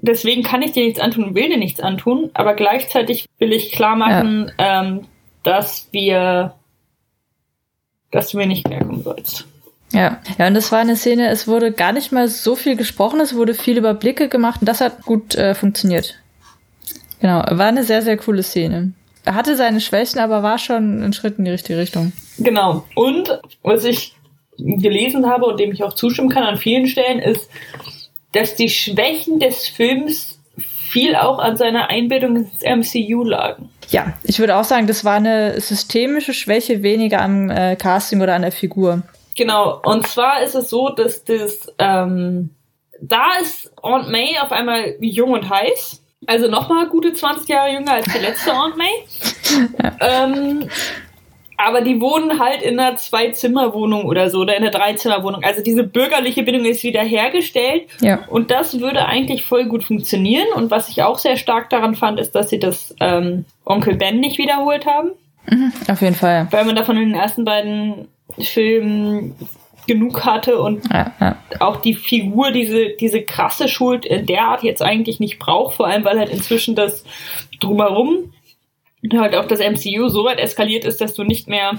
[0.00, 3.72] deswegen kann ich dir nichts antun und will dir nichts antun, aber gleichzeitig will ich
[3.72, 5.06] klar machen, ähm,
[5.44, 6.54] dass wir
[8.10, 9.46] dass du mir nicht mehr kommen sollst.
[9.94, 10.20] Ja.
[10.38, 13.34] ja, und das war eine Szene, es wurde gar nicht mal so viel gesprochen, es
[13.34, 16.16] wurde viel über Blicke gemacht und das hat gut äh, funktioniert.
[17.20, 18.92] Genau, war eine sehr, sehr coole Szene.
[19.24, 22.12] Er hatte seine Schwächen, aber war schon ein Schritt in die richtige Richtung.
[22.38, 22.84] Genau.
[22.94, 24.14] Und was ich
[24.58, 27.48] gelesen habe und dem ich auch zustimmen kann an vielen Stellen, ist,
[28.32, 30.38] dass die Schwächen des Films
[30.90, 33.70] viel auch an seiner Einbindung ins MCU lagen.
[33.90, 38.34] Ja, ich würde auch sagen, das war eine systemische Schwäche, weniger am äh, Casting oder
[38.34, 39.02] an der Figur.
[39.36, 39.80] Genau.
[39.84, 42.50] Und zwar ist es so, dass das, ähm,
[43.00, 46.02] da ist Aunt May auf einmal jung und heiß.
[46.26, 48.88] Also nochmal gute 20 Jahre jünger als die letzte Aunt May.
[50.00, 50.68] ähm,
[51.56, 55.44] aber die wohnen halt in einer Zwei-Zimmer-Wohnung oder so, oder in einer Dreizimmer-Wohnung.
[55.44, 57.84] Also diese bürgerliche Bindung ist wieder hergestellt.
[58.00, 58.24] Ja.
[58.28, 60.48] Und das würde eigentlich voll gut funktionieren.
[60.54, 64.18] Und was ich auch sehr stark daran fand, ist, dass sie das ähm, Onkel Ben
[64.18, 65.10] nicht wiederholt haben.
[65.48, 66.48] Mhm, auf jeden Fall.
[66.50, 68.08] Weil man davon in den ersten beiden
[68.40, 69.34] Filmen
[69.86, 71.38] genug hatte und Ja, ja.
[71.60, 75.86] auch die Figur diese, diese krasse Schuld in der Art jetzt eigentlich nicht braucht, vor
[75.86, 77.04] allem weil halt inzwischen das
[77.60, 78.32] drumherum
[79.02, 81.72] und halt auch das MCU so weit eskaliert ist, dass du nicht mehr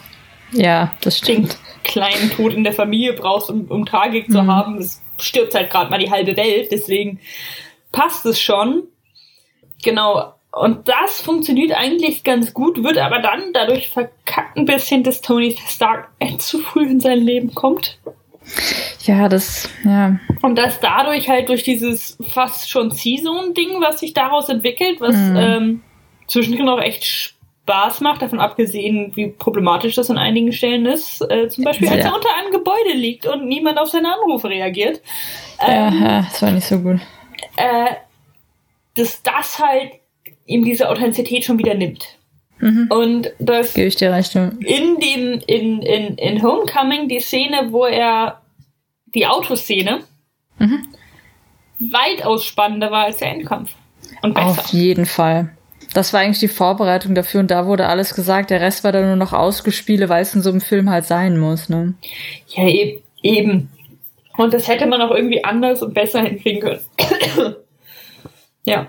[0.52, 1.58] ja das den stimmt.
[1.84, 4.52] kleinen Tod in der Familie brauchst, um, um Tragik zu Mhm.
[4.52, 4.78] haben.
[4.78, 7.20] Es stirbt halt gerade mal die halbe Welt, deswegen
[7.92, 8.84] passt es schon.
[9.84, 10.35] Genau.
[10.56, 15.56] Und das funktioniert eigentlich ganz gut, wird aber dann dadurch verkackt ein bisschen, dass Tony
[15.68, 18.00] Stark zu früh in sein Leben kommt.
[19.04, 20.18] Ja, das, ja.
[20.44, 25.36] Und dass dadurch halt durch dieses fast schon C-Zone-Ding, was sich daraus entwickelt, was Mhm.
[25.38, 25.82] ähm,
[26.28, 31.22] zwischendrin auch echt Spaß macht, davon abgesehen, wie problematisch das an einigen Stellen ist.
[31.30, 32.12] Äh, zum Beispiel, als Ja.
[32.12, 35.02] er unter einem Gebäude liegt und niemand auf seine Anrufe reagiert.
[35.60, 37.00] Ähm, ja, das war nicht so gut.
[37.58, 37.96] äh,
[38.96, 39.92] dass das halt
[40.46, 42.06] ihm diese Authentizität schon wieder nimmt.
[42.60, 42.88] Mhm.
[42.90, 44.34] Und das Gebe ich dir recht.
[44.34, 44.52] ja.
[44.60, 48.42] in dem, in, in, in Homecoming die Szene, wo er
[49.08, 50.02] die Autoszene
[50.58, 50.86] Mhm.
[51.80, 53.76] weitaus spannender war als der Endkampf.
[54.22, 54.48] Und besser.
[54.48, 55.50] Auf jeden Fall.
[55.94, 58.50] Das war eigentlich die Vorbereitung dafür und da wurde alles gesagt.
[58.50, 61.38] Der Rest war dann nur noch Ausgespiele, weil es in so einem Film halt sein
[61.38, 61.68] muss.
[61.68, 61.94] Ne?
[62.48, 63.70] Ja, e eben.
[64.38, 66.80] Und das hätte man auch irgendwie anders und besser hinkriegen können.
[68.64, 68.88] ja.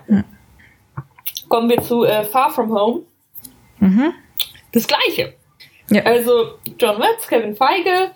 [1.49, 3.01] Kommen wir zu äh, Far From Home.
[3.79, 4.13] Mhm.
[4.73, 5.33] Das gleiche.
[5.89, 6.03] Ja.
[6.03, 8.11] Also John Watts, Kevin Feige,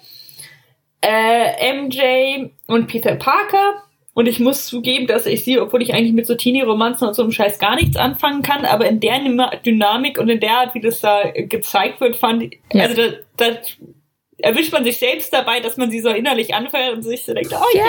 [1.02, 3.84] äh, MJ und Peter Parker.
[4.14, 7.22] Und ich muss zugeben, dass ich sie, obwohl ich eigentlich mit so Teenie-Romanzen und so
[7.22, 9.20] einem Scheiß gar nichts anfangen kann, aber in der
[9.66, 12.84] Dynamik und in der Art, wie das da äh, gezeigt wird, fand ich, Ja.
[12.84, 13.02] also
[13.38, 13.58] da, da
[14.44, 17.54] erwischt man sich selbst dabei, dass man sie so innerlich anfeuert und sich so denkt,
[17.54, 17.86] oh ja,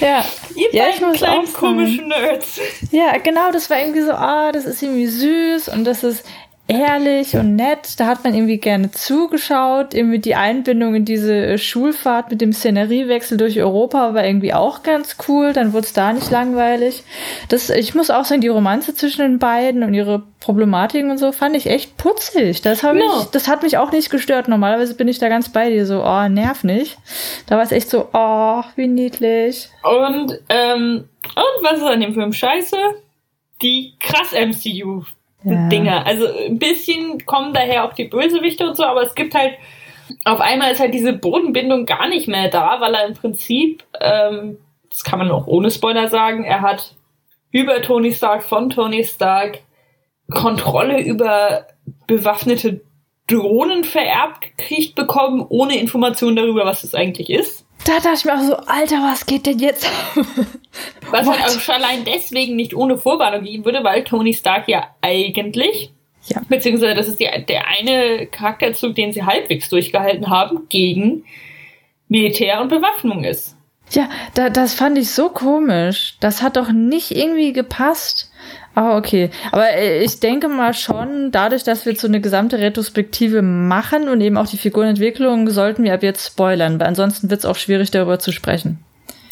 [0.00, 0.24] Ja.
[0.54, 2.60] ihr Ja, ich beiden kleinen komischen Nerds.
[2.90, 6.24] Ja, genau, das war irgendwie so, ah, das ist irgendwie süß und das ist
[6.68, 7.98] ehrlich und nett.
[7.98, 9.94] Da hat man irgendwie gerne zugeschaut.
[9.94, 15.16] Irgendwie die Einbindung in diese Schulfahrt mit dem Szeneriewechsel durch Europa war irgendwie auch ganz
[15.28, 15.52] cool.
[15.52, 17.02] Dann wurde es da nicht langweilig.
[17.48, 21.30] Das, ich muss auch sagen, die Romanze zwischen den beiden und ihre Problematiken und so
[21.32, 22.62] fand ich echt putzig.
[22.62, 23.04] Das habe Ja.
[23.20, 24.48] ich, das hat mich auch nicht gestört.
[24.48, 26.96] Normalerweise bin ich da ganz bei dir so, oh, nerv nicht.
[27.46, 29.68] Da war es echt so, oh, wie niedlich.
[29.82, 32.76] Und, ähm, und was ist an dem Film scheiße?
[33.60, 35.04] Die krass MCU
[35.44, 35.68] Ja.
[35.68, 36.06] Dinger.
[36.06, 39.54] Also ein bisschen kommen daher auch die Bösewichte und so, aber es gibt halt,
[40.24, 44.58] auf einmal ist halt diese Bodenbindung gar nicht mehr da, weil er im Prinzip, ähm,
[44.90, 46.94] das kann man auch ohne Spoiler sagen, er hat
[47.50, 49.60] über Tony Stark, von Tony Stark,
[50.30, 51.66] Kontrolle über
[52.06, 52.80] bewaffnete
[53.26, 57.61] Drohnen vererbt gekriegt bekommen, ohne Information darüber, was das eigentlich ist.
[57.84, 59.86] Da dachte ich mir auch so, Alter, was geht denn jetzt?
[61.10, 64.86] Was halt auch schon allein deswegen nicht ohne Vorwarnung gehen würde, weil Tony Stark ja
[65.00, 65.92] eigentlich,
[66.26, 66.40] Ja.
[66.48, 71.24] beziehungsweise das ist die, der eine Charakterzug, den sie halbwegs durchgehalten haben, gegen
[72.08, 73.56] Militär und Bewaffnung ist.
[73.90, 76.16] Ja, da, das fand ich so komisch.
[76.20, 78.30] Das hat doch nicht irgendwie gepasst.
[78.74, 79.30] Aber okay.
[79.50, 84.08] Aber äh, ich denke mal schon, dadurch, dass wir jetzt so eine gesamte Retrospektive machen
[84.08, 87.56] und eben auch die Figurenentwicklung, sollten wir ab jetzt spoilern, weil ansonsten wird es auch
[87.56, 88.82] schwierig, darüber zu sprechen.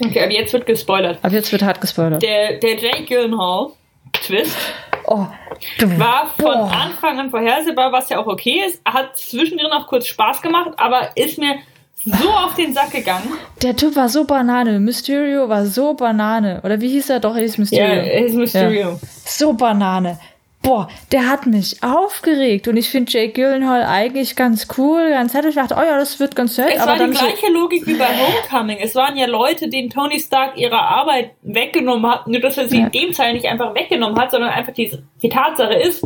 [0.02, 1.18] Okay, aber jetzt wird gespoilert.
[1.22, 2.22] Ab jetzt wird hart gespoilert.
[2.22, 3.72] Der, der Jake Gyllenhaal
[4.12, 4.56] Twist
[5.06, 5.26] Oh,
[5.98, 6.72] war von Boah.
[6.72, 8.80] Anfang an vorhersehbar, was ja auch okay ist.
[8.84, 11.56] Hat zwischendrin auch kurz Spaß gemacht, aber ist mir
[12.04, 13.28] so auf den Sack gegangen.
[13.62, 14.80] Der Typ war so Banane.
[14.80, 16.60] Mysterio war so Banane.
[16.64, 17.34] Oder wie hieß er doch?
[17.36, 18.02] Er hieß Mysterio.
[18.02, 18.98] Ja, ist Mysterio.
[19.24, 20.18] So Banane.
[20.62, 25.46] Boah, der hat mich aufgeregt und ich finde Jake Gyllenhaal eigentlich ganz cool, ganz nett.
[25.46, 26.72] Ich dachte, oh ja, das wird ganz nett.
[26.74, 28.76] Es aber war die so, gleiche Logik wie bei Homecoming.
[28.78, 32.26] Es waren ja Leute, denen Tony Stark ihre Arbeit weggenommen hat.
[32.26, 32.86] Nur, dass er sie Ja.
[32.86, 36.04] in dem Teil nicht einfach weggenommen hat, sondern einfach die, die Tatsache ist,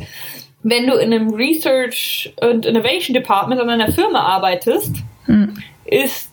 [0.63, 4.95] wenn du in einem Research und Innovation Department an einer Firma arbeitest,
[5.27, 5.57] Hm.
[5.85, 6.31] Ist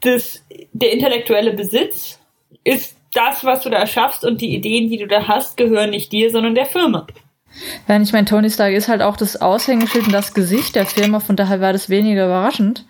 [0.00, 2.18] das, der intellektuelle Besitz,
[2.64, 6.12] ist das, was du da schaffst und die Ideen, die du da hast, gehören nicht
[6.12, 7.06] dir, sondern der Firma.
[7.86, 11.20] Wenn ich mein Tony Stark ist halt auch das Aushängeschild und das Gesicht der Firma,
[11.20, 12.84] von daher war das weniger überraschend.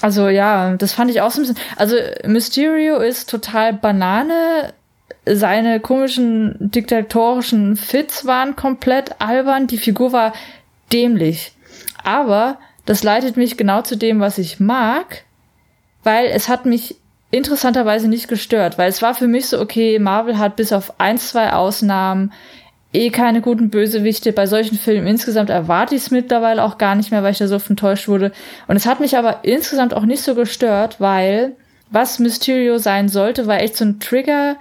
[0.00, 1.58] Also ja, das fand ich auch so ein bisschen.
[1.76, 4.72] Also Mysterio ist total Banane.
[5.26, 9.66] Seine komischen diktatorischen Fits waren komplett albern.
[9.66, 10.32] Die Figur war
[10.92, 11.52] dämlich.
[12.04, 12.58] Aber
[12.88, 15.24] das leitet mich genau zu dem, was ich mag,
[16.04, 16.96] weil es hat mich
[17.30, 21.18] interessanterweise nicht gestört, weil es war für mich so, okay, Marvel hat bis auf ein,
[21.18, 22.32] zwei Ausnahmen
[22.94, 24.32] eh keine guten Bösewichte.
[24.32, 27.46] Bei solchen Filmen insgesamt erwarte ich es mittlerweile auch gar nicht mehr, weil ich da
[27.46, 28.32] so enttäuscht wurde.
[28.68, 31.56] Und es hat mich aber insgesamt auch nicht so gestört, weil
[31.90, 34.56] was Mysterio sein sollte, war echt so ein Trigger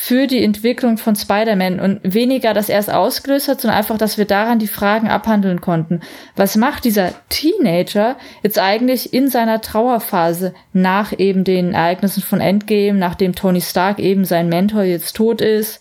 [0.00, 4.16] für die Entwicklung von Spider-Man und weniger, dass er es ausgelöst hat, sondern einfach, dass
[4.16, 6.02] wir daran die Fragen abhandeln konnten.
[6.36, 12.96] Was macht dieser Teenager jetzt eigentlich in seiner Trauerphase nach eben den Ereignissen von Endgame,
[12.96, 15.80] nachdem Tony Stark eben sein Mentor jetzt tot ist,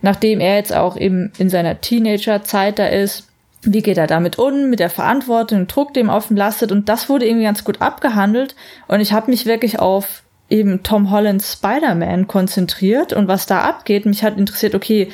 [0.00, 3.28] nachdem er jetzt auch eben in seiner Teenager-Zeit da ist?
[3.60, 6.72] Wie geht er damit um, mit der Verantwortung, Druck, dem ihm lastet?
[6.72, 8.56] Und das wurde irgendwie ganz gut abgehandelt.
[8.86, 14.06] Und ich habe mich wirklich auf eben Tom Hollands Spider-Man konzentriert und was da abgeht.
[14.06, 15.08] Mich hat interessiert, okay,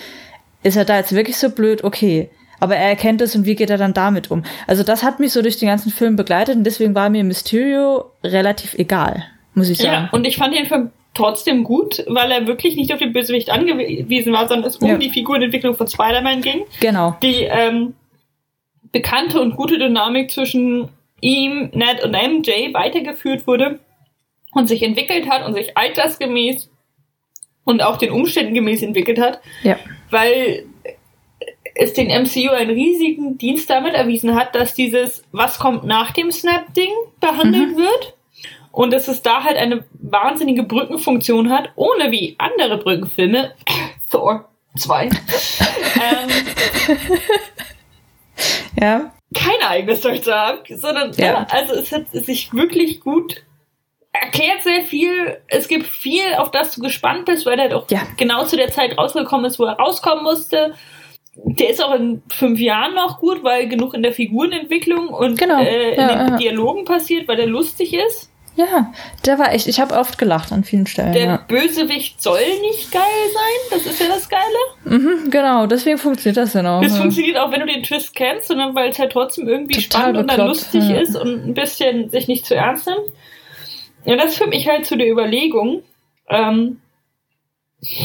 [0.63, 1.85] ist er da jetzt wirklich so blöd?
[1.85, 2.31] Okay.
[2.61, 4.45] Aber er erkennt es und wie geht er dann damit um?
[4.67, 8.05] Also das hat mich so durch den ganzen Film begleitet und deswegen war mir Mysterio
[8.23, 9.25] relativ egal,
[9.55, 9.93] muss ich sagen.
[9.93, 13.51] Ja, und ich fand den Film trotzdem gut, weil er wirklich nicht auf den Bösewicht
[13.51, 14.97] angewiesen war, sondern es um ja.
[14.97, 16.65] die Figurenentwicklung von Spider-Man ging.
[16.81, 17.17] Genau.
[17.23, 17.95] Die ähm,
[18.93, 20.89] bekannte und gute Dynamik zwischen
[21.21, 23.81] ihm, Ned und MJ weitergeführt wurde
[24.55, 26.71] und sich entwickelt hat und sich altersgemäß
[27.65, 29.41] und auch den Umständen gemäß entwickelt hat.
[29.63, 29.79] Ja.
[30.11, 30.67] Weil
[31.75, 36.31] es den MCU einen riesigen Dienst damit erwiesen hat, dass dieses Was kommt nach dem
[36.31, 37.77] Snap-Ding behandelt mhm.
[37.77, 38.17] wird.
[38.71, 43.55] Und dass es da halt eine wahnsinnige Brückenfunktion hat, ohne wie andere Brückenfilme,
[44.11, 45.11] Thor 2, ähm,
[48.81, 49.13] ja.
[49.33, 51.47] kein eigenes Story zu haben, sondern ja.
[51.51, 53.45] also es hat sich wirklich gut
[54.15, 55.39] erklärt sehr viel.
[55.49, 58.03] Es gibt viel, auf das du gespannt bist, weil er doch ja.
[58.17, 60.75] genau zu der Zeit rausgekommen ist, wo er rauskommen musste.
[61.37, 65.61] Der ist auch in fünf Jahren noch gut, weil genug in der Figurenentwicklung und genau.
[65.61, 66.37] äh, in ja, den ja.
[66.37, 68.31] Dialogen passiert, weil der lustig ist.
[68.57, 68.93] Ja,
[69.27, 71.13] der war echt, ich habe oft gelacht an vielen Stellen.
[71.13, 71.37] Der ja.
[71.49, 74.45] Bösewicht soll nicht geil sein, das ist ja das Geile.
[74.85, 76.81] Mhm, genau, deswegen funktioniert das ja auch.
[76.81, 77.01] Das ja.
[77.01, 80.29] funktioniert auch, wenn du den Twist kennst, sondern weil es halt trotzdem irgendwie Total spannend
[80.29, 80.31] bekloppt.
[80.31, 81.01] und dann lustig ja.
[81.01, 83.13] ist und ein bisschen sich nicht zu ernst nimmt.
[84.05, 85.83] Ja, das führt mich halt zu der Überlegung,
[86.29, 86.81] ähm,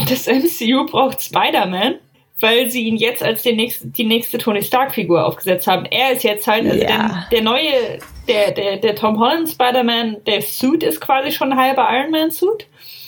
[0.10, 1.96] das MCU braucht Spider-Man,
[2.40, 5.86] weil sie ihn jetzt als den nächsten, die nächste Tony Stark-Figur aufgesetzt haben.
[5.86, 6.88] Er ist jetzt halt, also ja.
[6.88, 11.60] der, der, neue, der, der, der Tom Holland Spider-Man, der Suit ist quasi schon ein
[11.60, 12.68] halber Iron Man-Suit.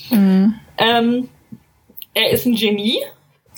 [0.10, 0.56] Mhm.
[0.78, 1.30] Ähm,
[2.14, 3.00] er ist ein Genie.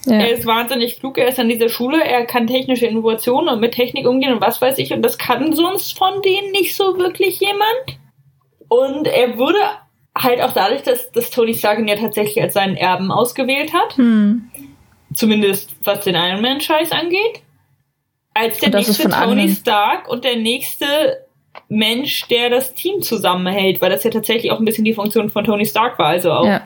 [0.05, 0.15] Ja.
[0.15, 3.73] Er ist wahnsinnig klug, er ist an dieser Schule, er kann technische Innovationen und mit
[3.73, 7.39] Technik umgehen und was weiß ich, und das kann sonst von denen nicht so wirklich
[7.39, 7.99] jemand.
[8.74, 9.59] Und er wurde
[10.17, 13.97] halt auch dadurch, dass, dass Tony Stark ihn ja tatsächlich als seinen Erben ausgewählt hat,
[13.97, 14.49] hm.
[15.13, 17.43] zumindest was den Iron Man-Scheiß angeht,
[18.34, 19.49] als der nächste Tony.
[19.49, 20.86] Stark und der nächste
[21.69, 25.43] Mensch, der das Team zusammenhält, weil das ja tatsächlich auch ein bisschen die Funktion von
[25.45, 26.07] Tony Stark war.
[26.07, 26.63] Also auch ja.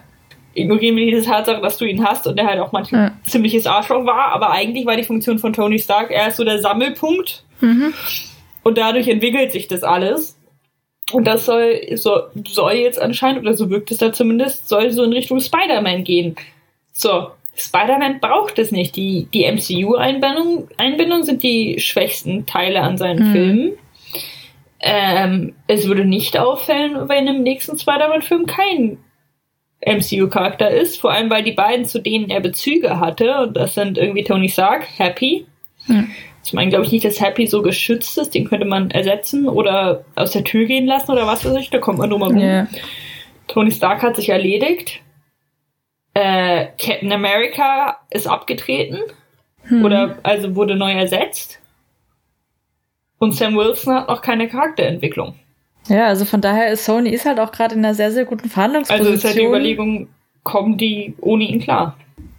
[0.54, 3.30] ignorieren wir diese Tatsache, dass du ihn hast und der halt auch manchmal ja.
[3.30, 6.60] ziemliches Arschloch war, aber eigentlich war die Funktion von Tony Stark, er ist so der
[6.60, 7.94] Sammelpunkt mhm.
[8.64, 10.37] und dadurch entwickelt sich das alles.
[11.14, 15.04] Und das soll, so, soll jetzt anscheinend, oder so wirkt es da zumindest, soll so
[15.04, 16.36] in Richtung Spider-Man gehen.
[16.92, 18.96] So, Spider-Man braucht es nicht.
[18.96, 23.32] Die, die MCU-Einbindung Einbindung sind die schwächsten Teile an seinen mhm.
[23.32, 23.72] Filmen.
[24.80, 28.98] Ähm, es würde nicht auffällen, wenn im nächsten Spider-Man-Film kein
[29.86, 33.98] MCU-Charakter ist, vor allem weil die beiden, zu denen er Bezüge hatte, und das sind
[33.98, 35.46] irgendwie Tony Stark, Happy,
[35.88, 36.12] mhm.
[36.48, 38.34] Ich meine, glaube ich, nicht, dass Happy so geschützt ist.
[38.34, 41.72] Den könnte man ersetzen oder aus der Tür gehen lassen oder was weiß ich.
[41.72, 42.38] Da kommt man nur mal rum.
[42.38, 42.70] Yeah.
[43.50, 45.02] Tony Stark hat sich erledigt.
[46.14, 49.00] Äh, Captain America ist abgetreten.
[49.64, 49.84] Hm.
[49.84, 51.60] Oder also wurde neu ersetzt.
[53.18, 55.36] Und Sam Wilson hat noch keine Charakterentwicklung.
[55.90, 58.48] Ja, also von daher ist Sony ist halt auch gerade in einer sehr, sehr guten
[58.48, 59.12] Verhandlungsposition.
[59.12, 60.08] Also ist halt die Überlegung,
[60.44, 61.98] kommen die ohne ihn klar?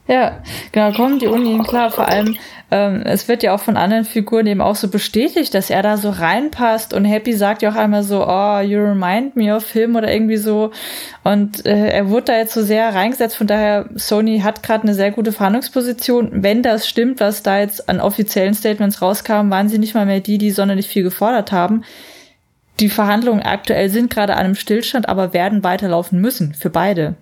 [0.08, 0.38] Ja,
[0.72, 1.90] genau, kommen die ihn klar.
[1.90, 2.38] Vor allem,
[2.70, 5.98] ähm, es wird ja auch von anderen Figuren eben auch so bestätigt, dass er da
[5.98, 9.96] so reinpasst und Happy sagt ja auch einmal so, oh, you remind me of him
[9.96, 10.70] oder irgendwie so.
[11.24, 14.94] Und äh, er wurde da jetzt so sehr reingesetzt, von daher, Sony hat gerade eine
[14.94, 16.42] sehr gute Verhandlungsposition.
[16.42, 20.20] Wenn das stimmt, was da jetzt an offiziellen Statements rauskam, waren sie nicht mal mehr
[20.20, 21.84] die, die sonderlich viel gefordert haben.
[22.80, 27.16] Die Verhandlungen aktuell sind gerade an einem Stillstand, aber werden weiterlaufen müssen, für beide.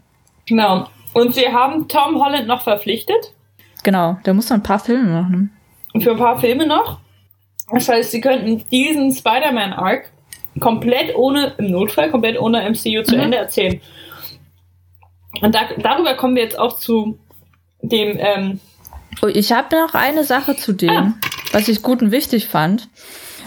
[0.46, 0.86] Genau.
[1.16, 3.32] Und sie haben Tom Holland noch verpflichtet.
[3.82, 5.50] Genau, der muss noch ein paar Filme machen.
[5.98, 7.00] Für ein paar Filme noch.
[7.72, 10.10] Das heißt, sie könnten diesen Spider-Man-Arc
[10.60, 13.22] komplett ohne, im Notfall, komplett ohne MCU zu mhm.
[13.22, 13.80] Ende erzählen.
[15.40, 17.18] Und da, darüber kommen wir jetzt auch zu
[17.80, 18.18] dem.
[18.20, 18.60] Ähm
[19.22, 21.14] oh, ich habe noch eine Sache zu dem, ah.
[21.52, 22.90] was ich gut und wichtig fand.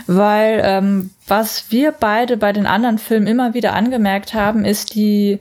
[0.07, 5.39] Weil ähm, was wir beide bei den anderen Filmen immer wieder angemerkt haben, ist die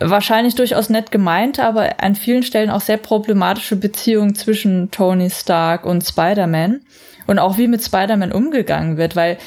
[0.00, 5.84] wahrscheinlich durchaus nett gemeint, aber an vielen Stellen auch sehr problematische Beziehung zwischen Tony Stark
[5.84, 6.80] und Spider-Man
[7.26, 9.38] und auch wie mit Spider-Man umgegangen wird, weil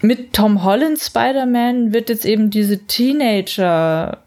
[0.00, 4.23] mit Tom Holland Spider-Man wird jetzt eben diese Teenager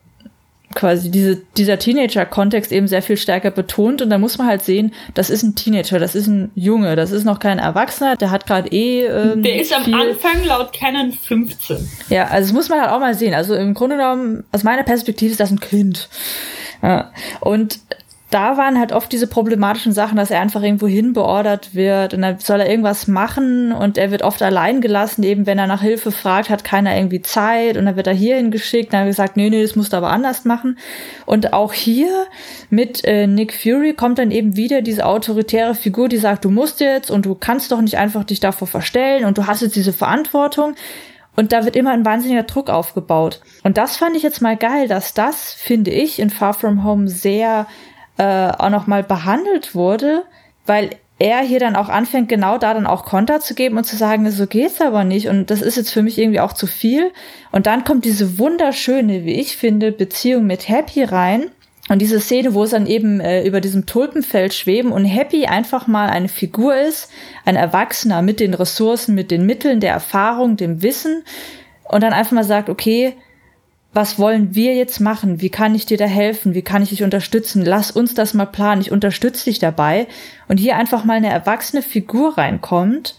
[0.78, 4.93] quasi diese, dieser Teenager-Kontext eben sehr viel stärker betont und da muss man halt sehen,
[5.15, 8.45] das ist ein Teenager, das ist ein Junge, das ist noch kein Erwachsener, der hat
[8.45, 9.07] gerade eh.
[9.07, 11.78] Ähm, der ist am Anfang laut Canon 15.
[12.09, 13.34] Ja, also das muss man halt auch mal sehen.
[13.34, 16.09] Also im Grunde genommen, aus meiner Perspektive ist das ein Kind.
[16.84, 17.11] Ja.
[17.39, 17.80] Und
[18.30, 22.23] da waren halt oft diese problematischen Sachen, dass er einfach irgendwo hin beordert wird und
[22.23, 25.82] dann soll er irgendwas machen und er wird oft allein gelassen, eben wenn er nach
[25.82, 29.38] Hilfe fragt, hat keiner irgendwie Zeit und dann wird er hierhin geschickt, dann er gesagt,
[29.38, 30.78] nee, nee, das musst du aber anders machen.
[31.25, 32.25] Und auch hier
[32.69, 36.82] mit äh, Nick Fury kommt dann eben wieder diese autoritäre Figur, die sagt, du musst
[36.82, 39.93] jetzt und du kannst doch nicht einfach dich davor verstellen und du hast jetzt diese
[39.93, 40.75] Verantwortung.
[41.38, 43.41] Und da wird immer ein wahnsinniger Druck aufgebaut.
[43.63, 47.07] Und das fand ich jetzt mal geil, dass das, finde ich, in Far From Home
[47.07, 47.67] sehr
[48.18, 50.24] äh, auch nochmal behandelt wurde,
[50.65, 53.95] weil er hier dann auch anfängt, genau da dann auch Konter zu geben und zu
[53.95, 57.11] sagen, so geht's aber nicht und das ist jetzt für mich irgendwie auch zu viel.
[57.51, 61.49] Und dann kommt diese wunderschöne, wie ich finde, Beziehung mit Happy rein.
[61.89, 65.88] Und diese Szene, wo es dann eben äh, über diesem Tulpenfeld schweben und Happy einfach
[65.88, 67.09] mal eine Figur ist,
[67.45, 71.24] ein Erwachsener mit den Ressourcen, mit den Mitteln, der Erfahrung, dem Wissen
[71.86, 73.15] und dann einfach mal sagt, okay,
[73.97, 75.41] was wollen wir jetzt machen?
[75.41, 76.53] Wie kann ich dir da helfen?
[76.53, 77.65] Wie kann ich dich unterstützen?
[77.65, 78.79] Lass uns das mal planen.
[78.79, 80.05] Ich unterstütze dich dabei.
[80.47, 83.15] Und hier einfach mal eine erwachsene Figur reinkommt,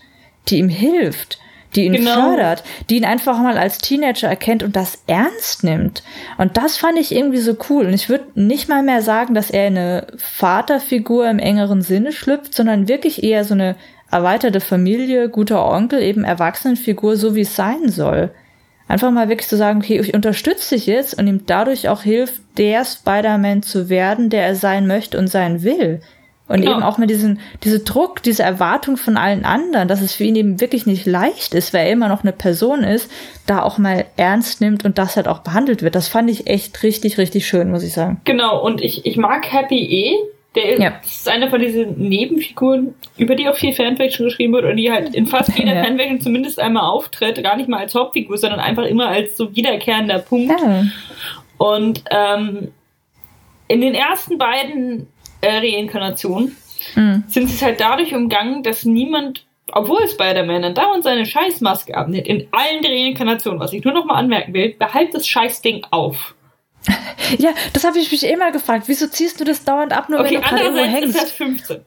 [0.47, 1.41] die ihm hilft,
[1.75, 2.15] die ihn genau.
[2.15, 6.05] fördert, die ihn einfach mal als Teenager erkennt und das ernst nimmt.
[6.37, 7.87] Und das fand ich irgendwie so cool.
[7.87, 12.55] Und ich würde nicht mal mehr sagen, dass er eine Vaterfigur im engeren Sinne schlüpft,
[12.55, 13.75] sondern wirklich eher so eine
[14.13, 18.31] erweiterte Familie, guter Onkel, eben Erwachsenenfigur, so wie es sein soll.
[18.89, 22.41] Einfach mal wirklich zu sagen, okay, ich unterstütze dich jetzt und ihm dadurch auch hilft,
[22.57, 26.01] der Spider-Man zu werden, der er sein möchte und sein will.
[26.49, 26.77] Und genau.
[26.77, 30.35] eben auch mit diesem, diese Druck, diese Erwartung von allen anderen, dass es für ihn
[30.35, 33.11] eben wirklich nicht leicht ist, weil er immer noch eine Person ist,
[33.47, 35.95] da auch mal ernst nimmt und das halt auch behandelt wird.
[35.95, 38.23] Das fand ich echt richtig, richtig schön, muss ich sagen.
[38.25, 40.17] Genau, und ich, ich mag Happy eh,
[40.55, 41.01] der ja.
[41.05, 45.15] ist eine von diesen Nebenfiguren, über die auch viel Fanfiction geschrieben wird und die halt
[45.15, 45.85] in fast jeder ja.
[45.85, 47.43] Fanfiction zumindest einmal auftritt.
[47.43, 50.59] Gar nicht mal als Hauptfigur, sondern einfach immer als so wiederkehrender Punkt.
[50.59, 50.85] Ja.
[51.59, 52.69] Und ähm,
[53.69, 55.07] in den ersten beiden
[55.43, 56.57] äh, Reinkarnationen
[56.95, 57.25] mhm.
[57.29, 62.49] sind sie halt dadurch umgangen, dass niemand, obwohl Spider-Man dann dauernd seine Scheißmaske abnimmt, in
[62.53, 66.35] allen Reinkarnationen, was ich nur noch mal anmerken will, behalt das Scheißding auf.
[67.39, 68.85] Ja, das habe ich mich immer gefragt.
[68.87, 71.17] Wieso ziehst du das dauernd ab, nur okay, wenn du gerade irgendwo hängst?
[71.17, 71.81] Ist halt 15.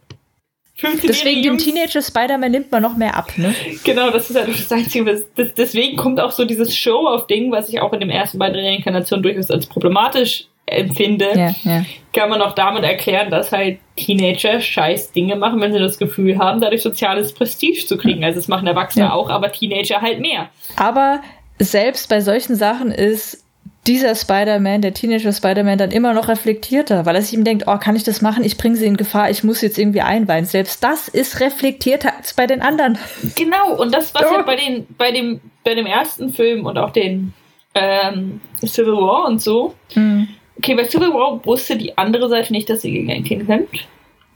[0.75, 3.53] 15 deswegen dem Teenager Spider-Man nimmt man noch mehr ab, ne?
[3.83, 5.05] Genau, das ist halt das Einzige.
[5.05, 9.21] Das, deswegen kommt auch so dieses Show-off-Ding, was ich auch in dem ersten beiden Reinkarnationen
[9.21, 11.85] durchaus als problematisch empfinde, ja, ja.
[12.13, 16.37] kann man auch damit erklären, dass halt Teenager scheiß Dinge machen, wenn sie das Gefühl
[16.37, 18.23] haben, dadurch soziales Prestige zu kriegen.
[18.23, 19.13] Also es machen Erwachsene ja.
[19.13, 20.49] auch, aber Teenager halt mehr.
[20.77, 21.21] Aber
[21.59, 23.43] selbst bei solchen Sachen ist
[23.88, 27.77] dieser Spider-Man, der Teenager Spider-Man, dann immer noch reflektierter, weil er sich ihm denkt, oh,
[27.77, 28.43] kann ich das machen?
[28.43, 30.45] Ich bringe sie in Gefahr, ich muss jetzt irgendwie einweihen.
[30.45, 32.97] Selbst das ist reflektierter als bei den anderen.
[33.36, 34.36] Genau, und das, was oh.
[34.36, 37.34] ja bei, den, bei, dem, bei dem ersten Film und auch den
[37.73, 39.73] ähm, Civil War und so.
[39.95, 40.27] Mhm.
[40.57, 43.88] Okay, bei Civil War wusste die andere Seite nicht, dass sie gegen ein Kind kämpft.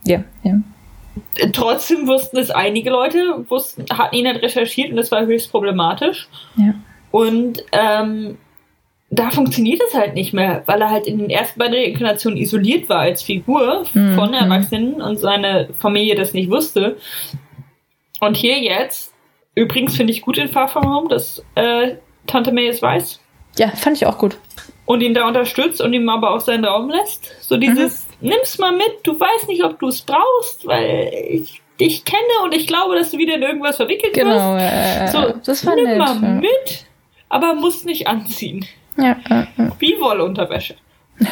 [0.05, 0.53] Ja, ja.
[1.53, 6.27] Trotzdem wussten es einige Leute, wussten, hatten ihn halt recherchiert und das war höchst problematisch.
[6.57, 6.73] Ja.
[7.11, 8.37] Und ähm,
[9.09, 12.89] da funktioniert es halt nicht mehr, weil er halt in den ersten beiden Reinkarnationen isoliert
[12.89, 14.15] war als Figur mhm.
[14.15, 16.97] von Erwachsenen und seine Familie das nicht wusste.
[18.19, 19.13] Und hier jetzt,
[19.53, 21.95] übrigens finde ich gut in Far From Home, dass äh,
[22.25, 23.19] Tante May es weiß.
[23.57, 24.37] Ja, fand ich auch gut.
[24.85, 27.31] Und ihn da unterstützt und ihm aber auch seinen Raum lässt.
[27.41, 28.29] So dieses, mhm.
[28.29, 32.53] nimm's mal mit, du weißt nicht, ob du es brauchst, weil ich dich kenne und
[32.53, 34.61] ich glaube, dass du wieder in irgendwas verwickelt genau, wirst.
[34.61, 36.29] Äh, so, das war nimm nett, mal ja.
[36.35, 36.85] mit,
[37.29, 38.65] aber musst nicht anziehen.
[38.97, 39.71] Ja, ja, ja.
[39.79, 40.75] Wie Wollunterwäsche.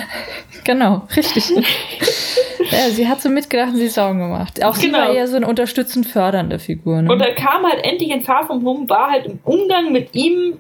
[0.63, 1.49] genau, richtig.
[2.71, 4.63] ja, sie hat so mitgedacht und sie ist Augen gemacht.
[4.63, 4.81] Auch genau.
[4.81, 7.01] sie war eher so eine unterstützend fördernde Figur.
[7.01, 7.11] Ne?
[7.11, 10.59] Und er kam halt endlich in Far vom Home, war halt im Umgang mit ihm,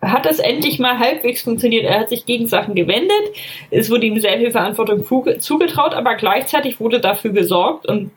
[0.00, 1.84] hat das endlich mal halbwegs funktioniert.
[1.84, 3.22] Er hat sich gegen Sachen gewendet,
[3.70, 5.04] es wurde ihm sehr viel Verantwortung
[5.40, 8.10] zugetraut, aber gleichzeitig wurde dafür gesorgt und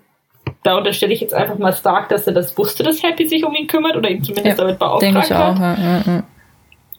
[0.63, 3.55] da unterstelle ich jetzt einfach mal stark, dass er das wusste, dass Happy sich um
[3.55, 5.55] ihn kümmert oder ihn zumindest ja, damit beauftragt hat.
[5.55, 6.23] Auch, ja, ja,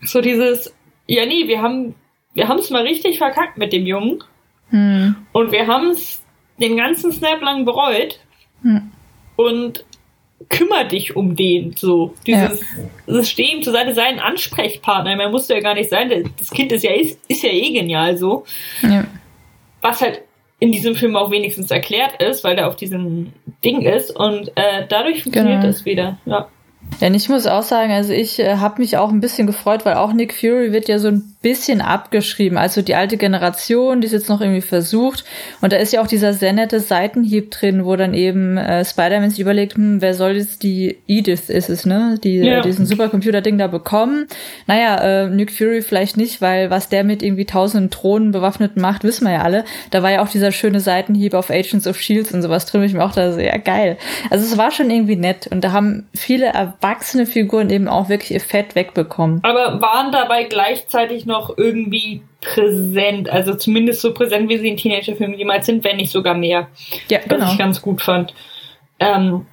[0.02, 0.74] so dieses,
[1.14, 1.94] ja nee, wir haben
[2.34, 4.22] wir haben es mal richtig verkackt mit dem Jungen
[4.70, 5.16] hm.
[5.32, 6.22] und wir haben es
[6.61, 8.20] den ganzen Snap lang bereut
[8.62, 8.90] hm.
[9.36, 9.84] und
[10.48, 12.84] kümmere dich um den so dieses, ja.
[13.08, 16.84] dieses Stehen zur Seite sein Ansprechpartner mehr musste ja gar nicht sein das Kind ist
[16.84, 18.44] ja ist, ist ja eh genial so
[18.82, 19.04] ja.
[19.80, 20.22] was halt
[20.61, 23.32] in diesem Film auch wenigstens erklärt ist weil er auf diesem
[23.64, 25.72] Ding ist und äh, dadurch funktioniert genau.
[25.72, 26.48] das wieder ja
[26.99, 29.95] ja, ich muss auch sagen, also ich äh, habe mich auch ein bisschen gefreut, weil
[29.95, 32.59] auch Nick Fury wird ja so ein bisschen abgeschrieben.
[32.59, 35.24] Also die alte Generation, die ist jetzt noch irgendwie versucht.
[35.62, 39.30] Und da ist ja auch dieser sehr nette Seitenhieb drin, wo dann eben äh, Spider-Man
[39.30, 42.18] sich überlegt, hm, wer soll jetzt die Edith ist es, ne?
[42.22, 42.61] Die ja.
[42.61, 44.26] diesen Supercomputer-Ding da bekommen.
[44.66, 49.03] Naja, äh, Nick Fury vielleicht nicht, weil was der mit irgendwie tausenden Drohnen bewaffnet macht,
[49.05, 49.64] wissen wir ja alle.
[49.91, 52.82] Da war ja auch dieser schöne Seitenhieb auf Agents of Shields und sowas drin.
[52.82, 53.97] Ich mir auch da sehr geil.
[54.28, 55.47] Also es war schon irgendwie nett.
[55.47, 59.41] Und da haben viele erwachsene Figuren eben auch wirklich ihr Fett wegbekommen.
[59.43, 65.38] Aber waren dabei gleichzeitig noch irgendwie präsent, also zumindest so präsent, wie sie in Teenagerfilmen
[65.38, 66.68] jemals sind, wenn nicht sogar mehr.
[67.08, 67.44] Ja, genau.
[67.44, 68.34] Was ich ganz gut fand.
[68.98, 69.46] Ähm,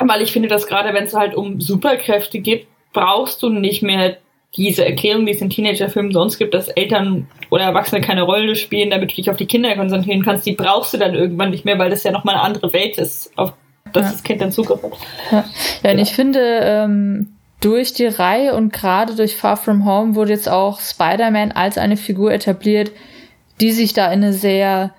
[0.00, 4.16] weil ich finde, dass gerade wenn es halt um Superkräfte geht, brauchst du nicht mehr
[4.56, 8.90] diese Erklärung, die es in Teenagerfilmen sonst gibt, dass Eltern oder Erwachsene keine Rolle spielen,
[8.90, 11.78] damit du dich auf die Kinder konzentrieren kannst, die brauchst du dann irgendwann nicht mehr,
[11.78, 13.52] weil das ja nochmal eine andere Welt ist, auf
[13.92, 14.12] das ja.
[14.12, 14.92] das Kind dann Zugriff hat.
[15.30, 15.44] Ja,
[15.82, 17.33] ja und ich finde, ähm,
[17.64, 21.96] durch die Reihe und gerade durch Far From Home wurde jetzt auch Spider-Man als eine
[21.96, 22.92] Figur etabliert,
[23.60, 24.92] die sich da in eine sehr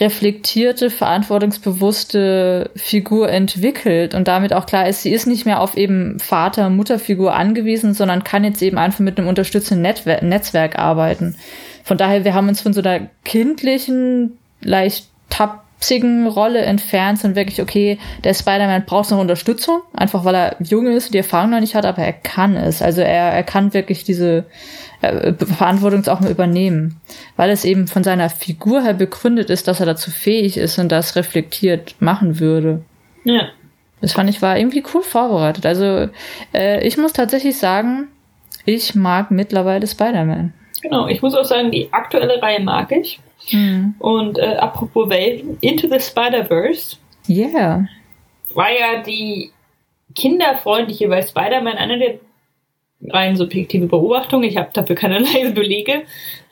[0.00, 6.18] reflektierte, verantwortungsbewusste Figur entwickelt und damit auch klar ist, sie ist nicht mehr auf eben
[6.18, 11.36] Vater, Mutterfigur angewiesen, sondern kann jetzt eben einfach mit einem unterstützenden Netzwer Netzwerk arbeiten.
[11.84, 17.36] Von daher, wir haben uns von so einer kindlichen, leicht tap jetzigen Rolle entfernt sind
[17.36, 21.60] wirklich, okay, der Spider-Man braucht noch Unterstützung, einfach weil er jung ist, die Erfahrung noch
[21.60, 22.82] nicht hat, aber er kann es.
[22.82, 24.44] Also er, er kann wirklich diese
[25.02, 27.00] äh, Verantwortung auch mal übernehmen,
[27.36, 30.90] weil es eben von seiner Figur her begründet ist, dass er dazu fähig ist und
[30.90, 32.82] das reflektiert machen würde.
[33.22, 33.48] Ja.
[34.00, 35.64] Das fand ich war irgendwie cool vorbereitet.
[35.64, 36.08] Also
[36.52, 38.08] äh, ich muss tatsächlich sagen,
[38.64, 40.54] ich mag mittlerweile Spider-Man.
[40.82, 43.20] Genau, ich muss auch sagen, die aktuelle Reihe mag ich.
[43.52, 43.94] Mhm.
[43.98, 46.96] Und äh, apropos Welten, Into the Spider-Verse.
[47.28, 47.86] Yeah.
[48.54, 49.50] War ja die
[50.14, 52.14] kinderfreundliche, weil Spider-Man eine der
[53.10, 56.02] rein subjektive Beobachtung, ich habe dafür keinerlei Belege,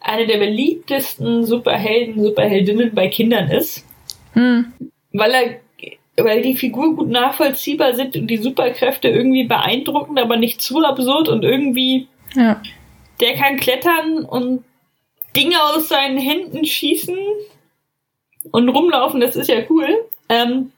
[0.01, 3.85] eine der beliebtesten Superhelden, Superheldinnen bei Kindern ist.
[4.35, 4.73] Mhm.
[5.13, 5.57] Weil er
[6.19, 11.29] weil die Figuren gut nachvollziehbar sind und die Superkräfte irgendwie beeindruckend, aber nicht zu absurd
[11.29, 12.61] und irgendwie ja.
[13.21, 14.65] der kann klettern und
[15.37, 17.17] Dinge aus seinen Händen schießen
[18.51, 20.07] und rumlaufen, das ist ja cool.
[20.29, 20.73] Ähm,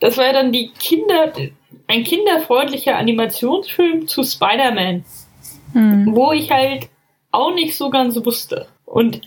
[0.00, 1.32] das war ja dann die Kinder,
[1.86, 5.04] ein kinderfreundlicher Animationsfilm zu Spider-Man,
[5.72, 6.14] hm.
[6.14, 6.88] wo ich halt
[7.30, 8.68] auch nicht so ganz wusste.
[8.84, 9.22] Und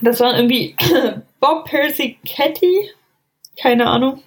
[0.00, 0.76] das waren irgendwie
[1.40, 2.90] Bob Percy Catty,
[3.60, 4.22] keine Ahnung,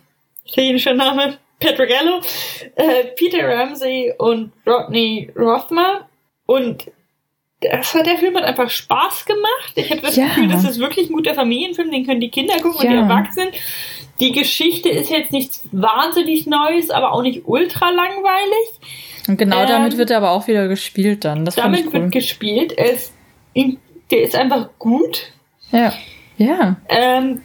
[0.46, 2.22] italienischer Name, Patrick Ello,
[2.76, 6.02] äh, Peter Ramsey und Rodney Rothman.
[6.46, 6.92] Und
[7.62, 9.74] das hat der Film hat einfach Spaß gemacht.
[9.76, 10.28] Ich habe das ja.
[10.28, 13.02] Gefühl, das ist wirklich ein guter Familienfilm, den können die Kinder gucken ja.
[13.02, 13.50] und die Erwachsenen.
[14.20, 18.80] Die Geschichte ist jetzt nichts wahnsinnig Neues, aber auch nicht ultra langweilig.
[19.28, 21.44] Und genau ähm, damit wird er aber auch wieder gespielt dann.
[21.44, 21.94] Das damit cool.
[21.94, 22.74] wird gespielt.
[22.74, 23.14] Er ist,
[23.56, 25.32] der ist einfach gut.
[25.72, 25.94] Ja.
[26.38, 26.78] Ja.
[26.90, 27.42] Ähm,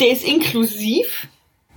[0.00, 1.28] der ist inklusiv.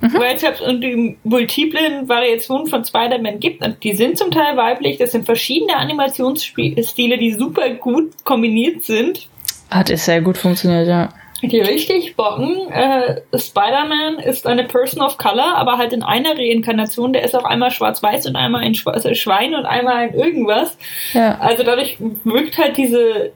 [0.02, 0.14] Mhm.
[0.14, 3.64] Weil es halt die multiplen Variationen von Spider-Man gibt.
[3.64, 4.98] Und die sind zum Teil weiblich.
[4.98, 9.28] Das sind verschiedene Animationsstile, die super gut kombiniert sind.
[9.70, 11.10] Hat es sehr gut funktioniert, ja.
[11.44, 12.70] Die richtig bocken.
[12.72, 17.14] Äh, Spider-Man ist eine Person of Color, aber halt in einer Reinkarnation.
[17.14, 20.78] Der ist auch einmal schwarz-weiß und einmal ein Schwein und einmal ein irgendwas.
[21.14, 21.40] Ja.
[21.40, 23.32] Also dadurch wirkt halt diese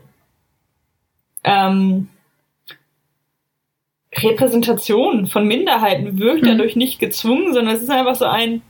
[1.43, 2.09] ähm,
[4.17, 6.47] Repräsentation von Minderheiten wirkt mhm.
[6.47, 8.61] dadurch nicht gezwungen, sondern es ist einfach so ein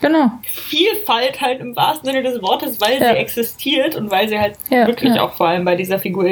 [0.00, 0.30] genau.
[0.42, 3.12] Vielfalt halt im wahrsten Sinne des Wortes, weil ja.
[3.12, 5.22] sie existiert und weil sie halt ja, wirklich ja.
[5.22, 6.24] auch vor allem bei dieser Figur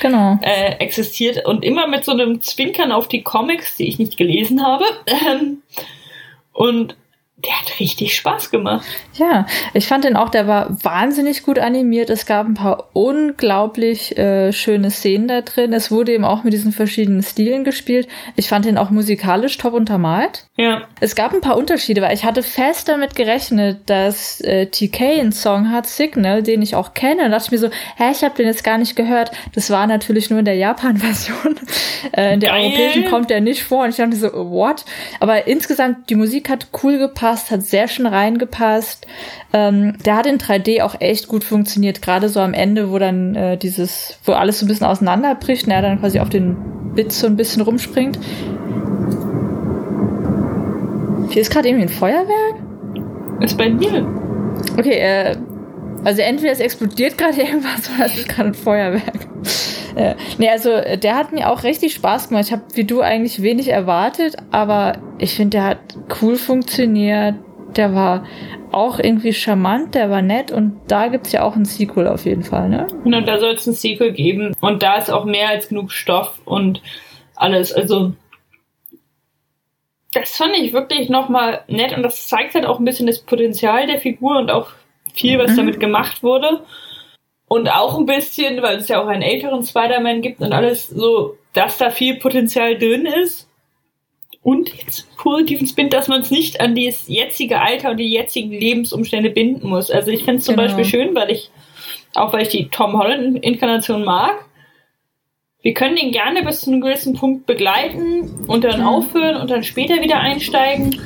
[0.00, 0.38] genau.
[0.42, 4.64] äh, existiert und immer mit so einem Zwinkern auf die Comics, die ich nicht gelesen
[4.64, 4.84] habe.
[5.06, 5.62] Ähm,
[6.52, 6.96] und
[7.44, 8.84] der hat richtig Spaß gemacht.
[9.14, 12.10] Ja, ich fand den auch, der war wahnsinnig gut animiert.
[12.10, 15.72] Es gab ein paar unglaublich äh, schöne Szenen da drin.
[15.72, 18.08] Es wurde eben auch mit diesen verschiedenen Stilen gespielt.
[18.34, 20.46] Ich fand den auch musikalisch top untermalt.
[20.56, 20.82] Ja.
[20.98, 25.32] Es gab ein paar Unterschiede, weil ich hatte fest damit gerechnet, dass äh, TK einen
[25.32, 27.22] Song hat, Signal, den ich auch kenne.
[27.22, 29.30] Da dachte ich mir so, hä, ich habe den jetzt gar nicht gehört.
[29.54, 31.56] Das war natürlich nur in der Japan-Version.
[32.16, 32.64] äh, in der Geil.
[32.64, 33.84] europäischen kommt der nicht vor.
[33.84, 34.84] Und ich dachte so, what?
[35.20, 39.06] Aber insgesamt, die Musik hat cool gepasst reingepasst, hat sehr schön reingepasst.
[39.52, 43.34] Ähm, der hat in 3D auch echt gut funktioniert, gerade so am Ende, wo dann
[43.34, 46.56] äh, dieses, wo alles so ein bisschen auseinanderbricht und er dann quasi auf den
[46.94, 48.18] Bits so ein bisschen rumspringt.
[51.30, 52.56] Hier ist gerade irgendwie ein Feuerwerk.
[53.40, 54.06] Ist bei mir.
[54.76, 55.36] Okay, äh,
[56.04, 59.28] also entweder es explodiert gerade irgendwas oder es ist gerade ein Feuerwerk.
[59.98, 62.44] Äh, nee, also der hat mir auch richtig Spaß gemacht.
[62.46, 65.78] Ich habe wie du eigentlich wenig erwartet, aber ich finde, der hat
[66.22, 67.34] cool funktioniert.
[67.76, 68.24] Der war
[68.70, 72.44] auch irgendwie charmant, der war nett und da gibt's ja auch ein Sequel auf jeden
[72.44, 72.86] Fall, ne?
[73.02, 76.40] Genau, da soll es ein Sequel geben und da ist auch mehr als genug Stoff
[76.44, 76.80] und
[77.34, 77.72] alles.
[77.72, 78.12] Also
[80.12, 83.86] das fand ich wirklich nochmal nett und das zeigt halt auch ein bisschen das Potenzial
[83.86, 84.68] der Figur und auch
[85.12, 85.56] viel, was mhm.
[85.56, 86.62] damit gemacht wurde.
[87.48, 91.36] Und auch ein bisschen, weil es ja auch einen älteren Spider-Man gibt und alles so,
[91.54, 93.48] dass da viel Potenzial drin ist.
[94.42, 98.50] Und jetzt positiven Spin, dass man es nicht an das jetzige Alter und die jetzigen
[98.50, 99.90] Lebensumstände binden muss.
[99.90, 100.68] Also ich finde es zum genau.
[100.68, 101.50] Beispiel schön, weil ich,
[102.14, 104.44] auch weil ich die Tom Holland-Inkarnation mag,
[105.60, 109.64] wir können ihn gerne bis zu einem gewissen Punkt begleiten und dann aufhören und dann
[109.64, 110.96] später wieder einsteigen.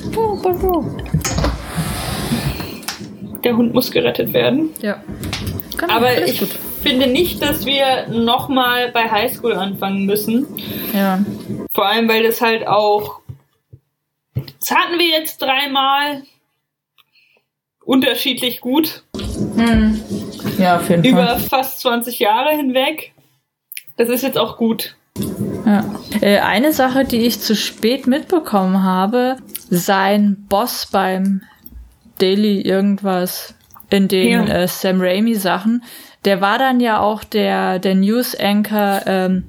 [3.43, 4.71] Der Hund muss gerettet werden.
[4.83, 5.03] Ja.
[5.83, 6.51] Kann Aber ich gut.
[6.81, 10.47] finde nicht, dass wir nochmal bei Highschool anfangen müssen.
[10.95, 11.19] Ja.
[11.73, 13.19] Vor allem, weil das halt auch.
[14.61, 16.23] Das hatten wir jetzt dreimal.
[17.85, 19.03] Unterschiedlich gut.
[19.57, 20.01] Mhm.
[20.57, 21.11] Ja, auf jeden Fall.
[21.11, 23.13] Über fast 20 Jahre hinweg.
[23.97, 24.95] Das ist jetzt auch gut.
[25.67, 25.85] Ja.
[26.21, 31.43] Äh, eine Sache, die ich zu spät mitbekommen habe, sein Boss beim
[32.19, 33.57] Daily irgendwas
[33.93, 34.55] in den ja.
[34.55, 35.83] äh, Sam Raimi Sachen,
[36.25, 39.45] der war dann ja auch der, der News Anchor, ähm,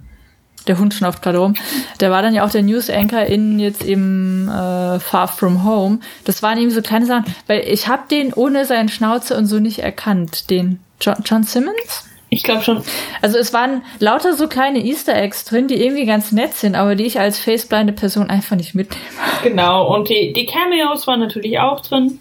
[0.67, 1.55] der Hund schnauft gerade rum,
[1.99, 5.99] der war dann ja auch der News Anchor in jetzt im äh, Far From Home.
[6.25, 9.59] Das waren eben so kleine Sachen, weil ich habe den ohne seinen Schnauze und so
[9.59, 12.09] nicht erkannt, den John, John Simmons.
[12.29, 12.81] Ich glaube schon.
[13.21, 16.95] Also es waren lauter so kleine Easter Eggs drin, die irgendwie ganz nett sind, aber
[16.95, 19.03] die ich als faceblinde Person einfach nicht mitnehme.
[19.43, 22.19] Genau, und die, die Cameos waren natürlich auch drin.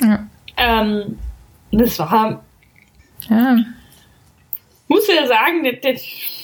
[0.00, 0.26] Ja.
[0.56, 1.18] Ähm,
[1.72, 2.44] das war.
[3.28, 3.56] Ja.
[4.88, 5.66] Muss ja sagen,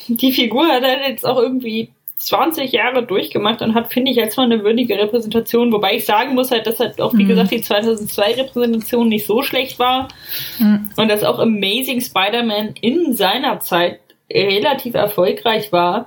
[0.09, 4.37] die, Figur hat halt jetzt auch irgendwie 20 Jahre durchgemacht und hat, finde ich, jetzt
[4.37, 5.73] mal eine würdige Repräsentation.
[5.73, 7.29] Wobei ich sagen muss halt, dass halt auch, wie mhm.
[7.29, 10.09] gesagt, die 2002 Repräsentation nicht so schlecht war.
[10.59, 10.91] Mhm.
[10.97, 14.01] Und dass auch Amazing Spider-Man in seiner Zeit
[14.31, 16.07] relativ erfolgreich war.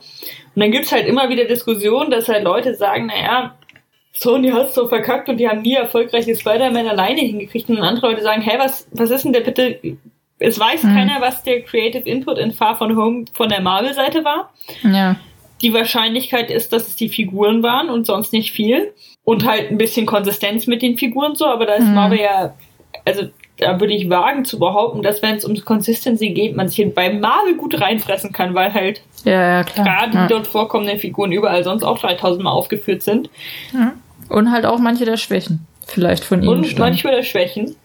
[0.55, 3.55] Und dann gibt's halt immer wieder Diskussionen, dass halt Leute sagen, naja,
[4.20, 7.70] Sony hat's so verkackt und die haben nie erfolgreiche Spider-Man alleine hingekriegt.
[7.70, 9.80] Und andere Leute sagen, hey, was, was ist denn der bitte?
[10.39, 10.93] Es weiß mhm.
[10.93, 14.51] keiner, was der Creative Input in Far From Home von der Marvel-Seite war.
[14.84, 15.18] Ja.
[15.61, 18.93] Die Wahrscheinlichkeit ist, dass es die Figuren waren und sonst nicht viel.
[19.24, 21.95] Und halt ein bisschen Konsistenz mit den Figuren so, aber da ist mhm.
[21.95, 22.55] Marvel ja,
[23.05, 23.24] also
[23.57, 27.11] da würde ich wagen zu behaupten, dass wenn es um Consistency geht, man sich bei
[27.11, 30.24] Marvel gut reinfressen kann, weil halt ja, ja, gerade ja.
[30.24, 33.30] die dort vorkommenden Figuren überall sonst auch 3000 Mal aufgeführt sind.
[33.74, 33.93] Ja.
[34.30, 36.49] Und halt auch manche der Schwächen vielleicht von ihnen.
[36.49, 36.89] Und stammen.
[36.89, 37.75] manchmal der Schwächen.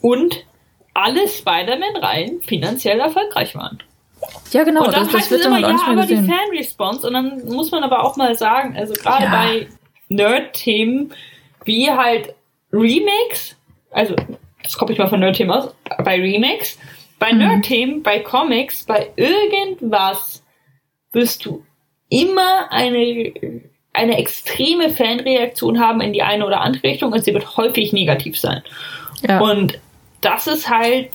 [0.00, 0.44] Und
[0.94, 3.78] alle Spider-Man-Reihen finanziell erfolgreich waren.
[4.52, 6.24] Ja, genau, und dann das, das wird immer, ja, aber gesehen.
[6.24, 7.06] die Fan-Response.
[7.06, 9.30] Und dann muss man aber auch mal sagen, also gerade ja.
[9.30, 9.68] bei
[10.08, 11.12] Nerd-Themen,
[11.64, 12.34] wie halt
[12.72, 13.56] Remakes,
[13.90, 14.14] also
[14.62, 15.74] das koppe ich mal von Nerd-Themen aus,
[16.04, 16.78] bei Remakes,
[17.18, 17.38] bei mhm.
[17.38, 20.42] Nerd-Themen, bei Comics, bei irgendwas
[21.12, 21.64] wirst du
[22.08, 23.32] immer eine,
[23.92, 28.38] eine extreme Fanreaktion haben in die eine oder andere Richtung und sie wird häufig negativ
[28.38, 28.62] sein.
[29.26, 29.40] Ja.
[29.40, 29.78] Und
[30.20, 31.10] das ist halt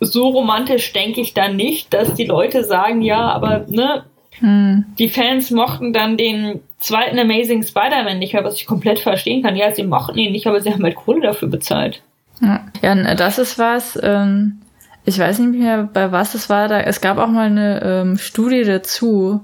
[0.00, 4.04] so romantisch denke ich dann nicht, dass die Leute sagen, ja, aber ne,
[4.38, 4.86] hm.
[4.98, 9.56] die Fans mochten dann den zweiten Amazing Spider-Man nicht mehr, was ich komplett verstehen kann.
[9.56, 12.02] Ja, sie mochten ihn nicht, aber sie haben halt Kohle dafür bezahlt.
[12.40, 14.62] Ja, ja das ist was, ähm,
[15.04, 18.18] ich weiß nicht mehr, bei was es war, da, es gab auch mal eine ähm,
[18.18, 19.40] Studie dazu,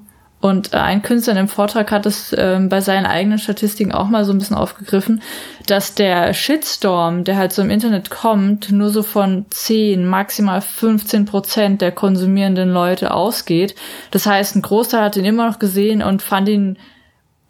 [0.46, 4.08] und äh, ein Künstler in dem Vortrag hat es ähm, bei seinen eigenen Statistiken auch
[4.08, 5.22] mal so ein bisschen aufgegriffen,
[5.66, 11.24] dass der Shitstorm, der halt so im Internet kommt, nur so von 10, maximal 15
[11.24, 13.74] Prozent der konsumierenden Leute ausgeht.
[14.10, 16.78] Das heißt, ein Großteil hat ihn immer noch gesehen und fand ihn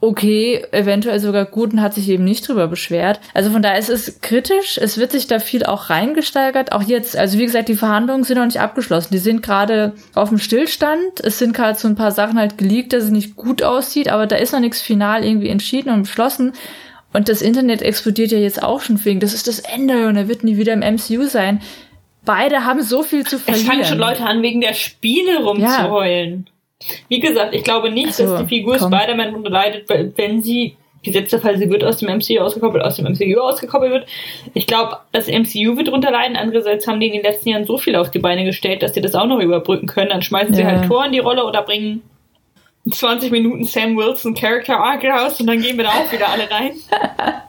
[0.01, 3.21] okay, eventuell sogar gut und hat sich eben nicht drüber beschwert.
[3.33, 6.73] Also von daher ist es kritisch, es wird sich da viel auch reingesteigert.
[6.73, 9.09] Auch jetzt, also wie gesagt, die Verhandlungen sind noch nicht abgeschlossen.
[9.13, 11.21] Die sind gerade auf dem Stillstand.
[11.23, 14.27] Es sind gerade so ein paar Sachen halt geleakt, dass es nicht gut aussieht, aber
[14.27, 16.53] da ist noch nichts final irgendwie entschieden und beschlossen.
[17.15, 20.29] Und das Internet explodiert ja jetzt auch schon wegen, das ist das Ende und er
[20.29, 21.63] wird nie wieder im MCU sein.
[22.27, 23.65] Beide haben so viel zu verlieren.
[23.65, 26.47] Es fangen schon Leute an, wegen der Spiele rumzuheulen.
[26.47, 26.53] Ja.
[27.09, 31.41] Wie gesagt, ich glaube nicht, also, dass die Figur Spider-Man leidet, wenn sie, gesetzt der
[31.41, 34.09] Fall, sie wird aus dem MCU ausgekoppelt, aus dem MCU ausgekoppelt wird.
[34.55, 36.37] Ich glaube, das MCU wird drunter leiden.
[36.37, 39.01] Andererseits haben die in den letzten Jahren so viel auf die Beine gestellt, dass sie
[39.01, 40.11] das auch noch überbrücken können.
[40.11, 40.57] Dann schmeißen ja.
[40.57, 42.03] sie halt Tor in die Rolle oder bringen
[42.91, 46.51] 20 Minuten Sam Wilson Character Arc raus und dann gehen wir da auch wieder alle
[46.51, 46.73] rein.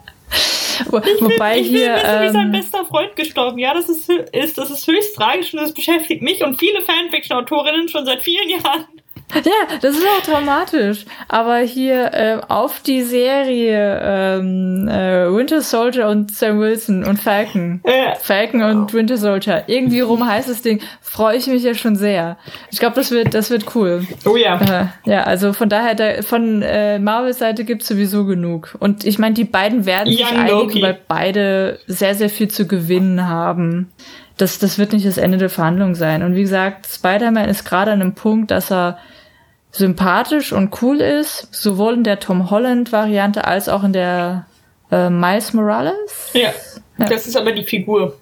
[0.90, 1.94] Wo, ich wobei bin, ich hier.
[1.94, 3.58] Bin ähm, wie sein bester Freund gestorben.
[3.58, 7.88] Ja, das ist, ist, das ist höchst tragisch und das beschäftigt mich und viele Fanfiction-Autorinnen
[7.88, 8.86] schon seit vielen Jahren.
[9.34, 11.04] Ja, das ist auch dramatisch.
[11.28, 17.80] Aber hier äh, auf die Serie ähm, äh, Winter Soldier und Sam Wilson und Falcon.
[17.84, 18.14] Ja.
[18.14, 19.64] Falcon und Winter Soldier.
[19.66, 20.80] Irgendwie rum heißt das Ding.
[21.00, 22.38] Freue ich mich ja schon sehr.
[22.70, 24.06] Ich glaube, das wird, das wird cool.
[24.24, 24.60] Oh ja.
[24.60, 28.76] Äh, ja, also von daher, da, von äh, Marvels Seite gibt's sowieso genug.
[28.80, 30.82] Und ich meine, die beiden werden sich Young einigen, Loki.
[30.82, 33.92] weil beide sehr, sehr viel zu gewinnen haben.
[34.38, 36.22] Das, das wird nicht das Ende der Verhandlung sein.
[36.22, 38.98] Und wie gesagt, Spider-Man ist gerade an einem Punkt, dass er
[39.70, 44.46] sympathisch und cool ist, sowohl in der Tom Holland-Variante als auch in der
[44.90, 46.30] äh, Miles Morales.
[46.32, 46.50] Ja.
[46.98, 47.06] Ja.
[47.06, 48.16] Das ist aber die Figur.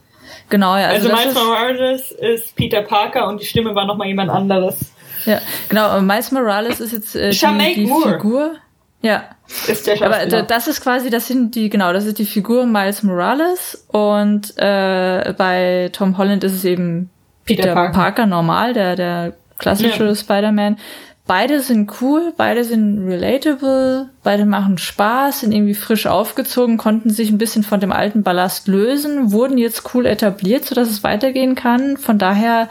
[0.49, 0.89] Genau, ja.
[0.89, 4.77] Also, Also, Miles ist, Morales ist Peter Parker und die Stimme war nochmal jemand anderes.
[5.25, 5.97] ja, genau.
[5.97, 7.87] äh, Miles Morales ist jetzt äh, die, die.
[7.87, 8.53] Figur.
[9.03, 9.25] Ja,
[9.69, 13.03] Ist der Aber das ist quasi, das sind die, genau, das ist die Figur Miles
[13.03, 17.11] Morales und äh, bei Tom Holland ist es eben
[17.45, 17.93] Peter Peter, Parker.
[17.93, 18.27] Parker.
[18.27, 20.15] normal, der, der klassische Ja.
[20.15, 20.79] Spider-Man.
[21.27, 27.31] Beide sind cool, beide sind relatable, beide machen Spaß, sind irgendwie frisch aufgezogen, konnten sich
[27.31, 31.97] ein bisschen von dem alten Ballast lösen, wurden jetzt cool etabliert, sodass es weitergehen kann.
[31.97, 32.69] Von daher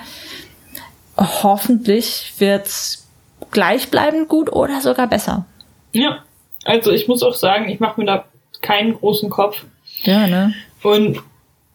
[1.17, 3.07] hoffentlich wird's
[3.51, 5.45] gleichbleibend gut oder sogar besser.
[5.91, 6.19] ja.
[6.67, 8.25] Also ich muss auch sagen, ich mache mir da
[8.63, 9.65] keinen großen Kopf.
[10.01, 10.51] Ja, ne?
[10.81, 11.21] Und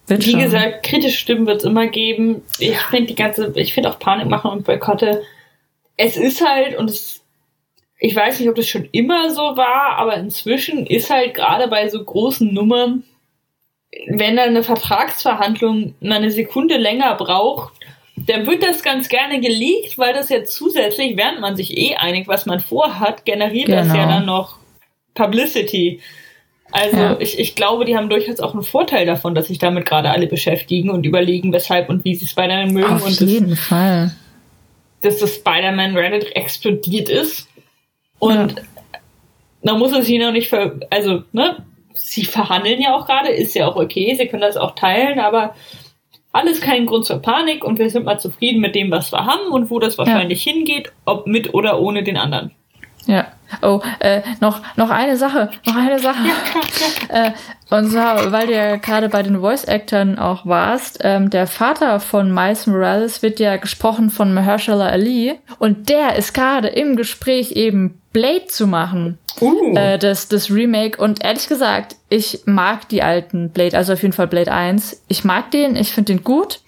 [0.09, 0.41] Wird wie schon.
[0.41, 2.43] gesagt, kritische Stimmen wird es immer geben.
[2.59, 5.23] Ich finde die ganze, ich finde auch Panik machen und Boykotte.
[6.03, 7.21] Es ist halt, und es,
[7.99, 11.89] ich weiß nicht, ob das schon immer so war, aber inzwischen ist halt gerade bei
[11.89, 13.05] so großen Nummern,
[14.09, 17.73] wenn da eine Vertragsverhandlung mal eine Sekunde länger braucht,
[18.17, 22.29] dann wird das ganz gerne geleakt, weil das ja zusätzlich, während man sich eh einigt,
[22.29, 23.99] was man vorhat, generiert das Genau.
[24.01, 24.59] ja dann noch
[25.15, 26.01] Publicity.
[26.73, 27.17] Also Ja.
[27.19, 30.27] ich, ich glaube, die haben durchaus auch einen Vorteil davon, dass sich damit gerade alle
[30.29, 34.13] beschäftigen und überlegen, weshalb und wie sie Spider-Man mögen Auf und das, jeden Fall.
[35.01, 37.49] Dass das Spider-Man Reddit explodiert ist.
[38.19, 38.63] Und Ja.
[39.63, 43.55] da muss es ihnen auch nicht ver also, ne, sie verhandeln ja auch gerade, ist
[43.55, 45.55] ja auch okay, sie können das auch teilen, aber
[46.33, 49.51] alles kein Grund zur Panik und wir sind mal zufrieden mit dem, was wir haben
[49.51, 52.53] und wo das wahrscheinlich hingeht, ob mit oder ohne den anderen.
[53.11, 53.27] Ja.
[53.63, 56.19] Oh, äh, noch, noch eine Sache, noch eine Sache.
[57.09, 57.33] äh,
[57.71, 62.33] und zwar, weil du ja gerade bei den Voice-Actern auch warst, ähm, der Vater von
[62.33, 68.01] Miles Morales wird ja gesprochen von Mahershala Ali und der ist gerade im Gespräch eben
[68.13, 69.75] Blade zu machen, Uh.
[69.77, 71.03] äh, das, das Remake.
[71.03, 75.03] Und ehrlich gesagt, ich mag die alten Blade, also auf jeden Fall Blade 1.
[75.09, 76.61] Ich mag den, ich finde den gut.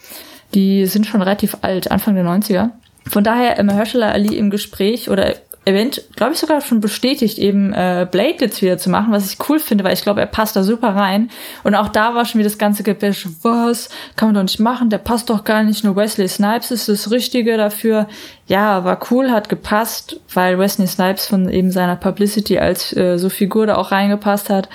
[0.55, 2.71] Die sind schon relativ alt, Anfang der 90er.
[3.09, 5.35] Von daher äh, Mahershala Ali im Gespräch oder
[5.65, 9.49] event, glaube ich sogar schon bestätigt, eben äh, Blade jetzt wieder zu machen, was ich
[9.49, 11.31] cool finde, weil ich glaube, er passt da super rein.
[11.63, 14.91] Und auch da war schon wieder das ganze Gebäsch, was, kann man doch nicht machen,
[14.91, 18.09] der passt doch gar nicht, nur Wesley Snipes ist das Richtige dafür.
[18.47, 23.29] Ja, war cool, hat gepasst, weil Wesley Snipes von eben seiner Publicity als äh, so
[23.29, 24.69] Figur da auch reingepasst hat.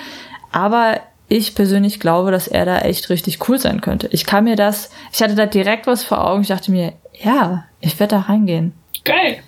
[0.52, 4.08] Aber ich persönlich glaube, dass er da echt richtig cool sein könnte.
[4.12, 7.64] Ich kann mir das, ich hatte da direkt was vor Augen, ich dachte mir, ja,
[7.80, 8.72] ich werde da reingehen.
[9.04, 9.38] Geil.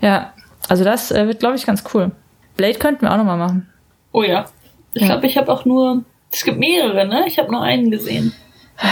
[0.00, 0.32] Ja,
[0.70, 2.12] also das äh, wird, glaube ich, ganz cool.
[2.56, 3.68] Blade könnten wir auch nochmal machen.
[4.12, 4.46] Oh ja.
[4.94, 5.08] Ich Ja.
[5.08, 6.02] glaube, ich habe auch nur.
[6.32, 7.24] Es gibt mehrere, ne?
[7.26, 8.32] Ich habe nur einen gesehen.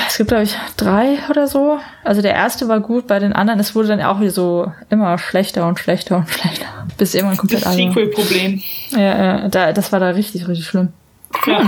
[0.09, 1.79] Es gibt, glaube ich, drei oder so.
[2.05, 5.17] Also der erste war gut, bei den anderen, es wurde dann auch wieder so immer
[5.19, 6.67] schlechter und schlechter und schlechter.
[6.99, 7.77] Bis irgendwann komplett Das alle.
[7.89, 8.63] Sequel-Problem.
[8.91, 10.89] Ja, ja, da, das war da richtig, richtig schlimm.
[11.47, 11.63] Ja.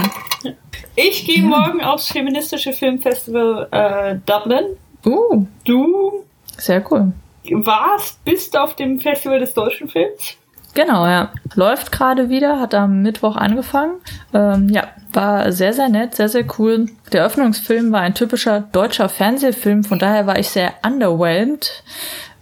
[0.96, 4.64] Ich gehe morgen aufs feministische Filmfestival äh, Dublin.
[5.06, 6.24] Uh, Du
[6.58, 7.12] sehr cool.
[7.55, 10.36] Warst, bist auf dem Festival des deutschen Films.
[10.74, 11.32] Genau, ja.
[11.55, 13.94] Läuft gerade wieder, hat am Mittwoch angefangen.
[14.32, 16.86] Ähm, ja, war sehr, sehr nett, sehr, sehr cool.
[17.12, 21.82] Der Öffnungsfilm war ein typischer deutscher Fernsehfilm, von daher war ich sehr underwhelmed.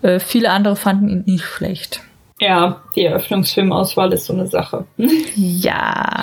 [0.02, 2.02] Äh, viele andere fanden ihn nicht schlecht.
[2.40, 4.86] Ja, die Eröffnungsfilmauswahl ist so eine Sache.
[5.34, 6.22] Ja.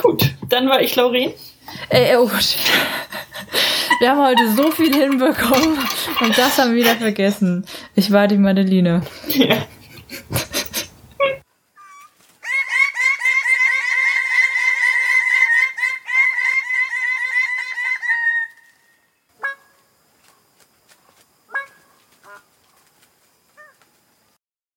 [0.00, 1.30] Gut, dann war ich Lauren.
[1.88, 2.58] Ey, oh shit.
[4.00, 5.78] Wir haben heute so viel hinbekommen
[6.20, 7.64] und das haben wir wieder vergessen.
[7.94, 9.02] Ich war die Madeline.
[9.28, 9.56] Ja.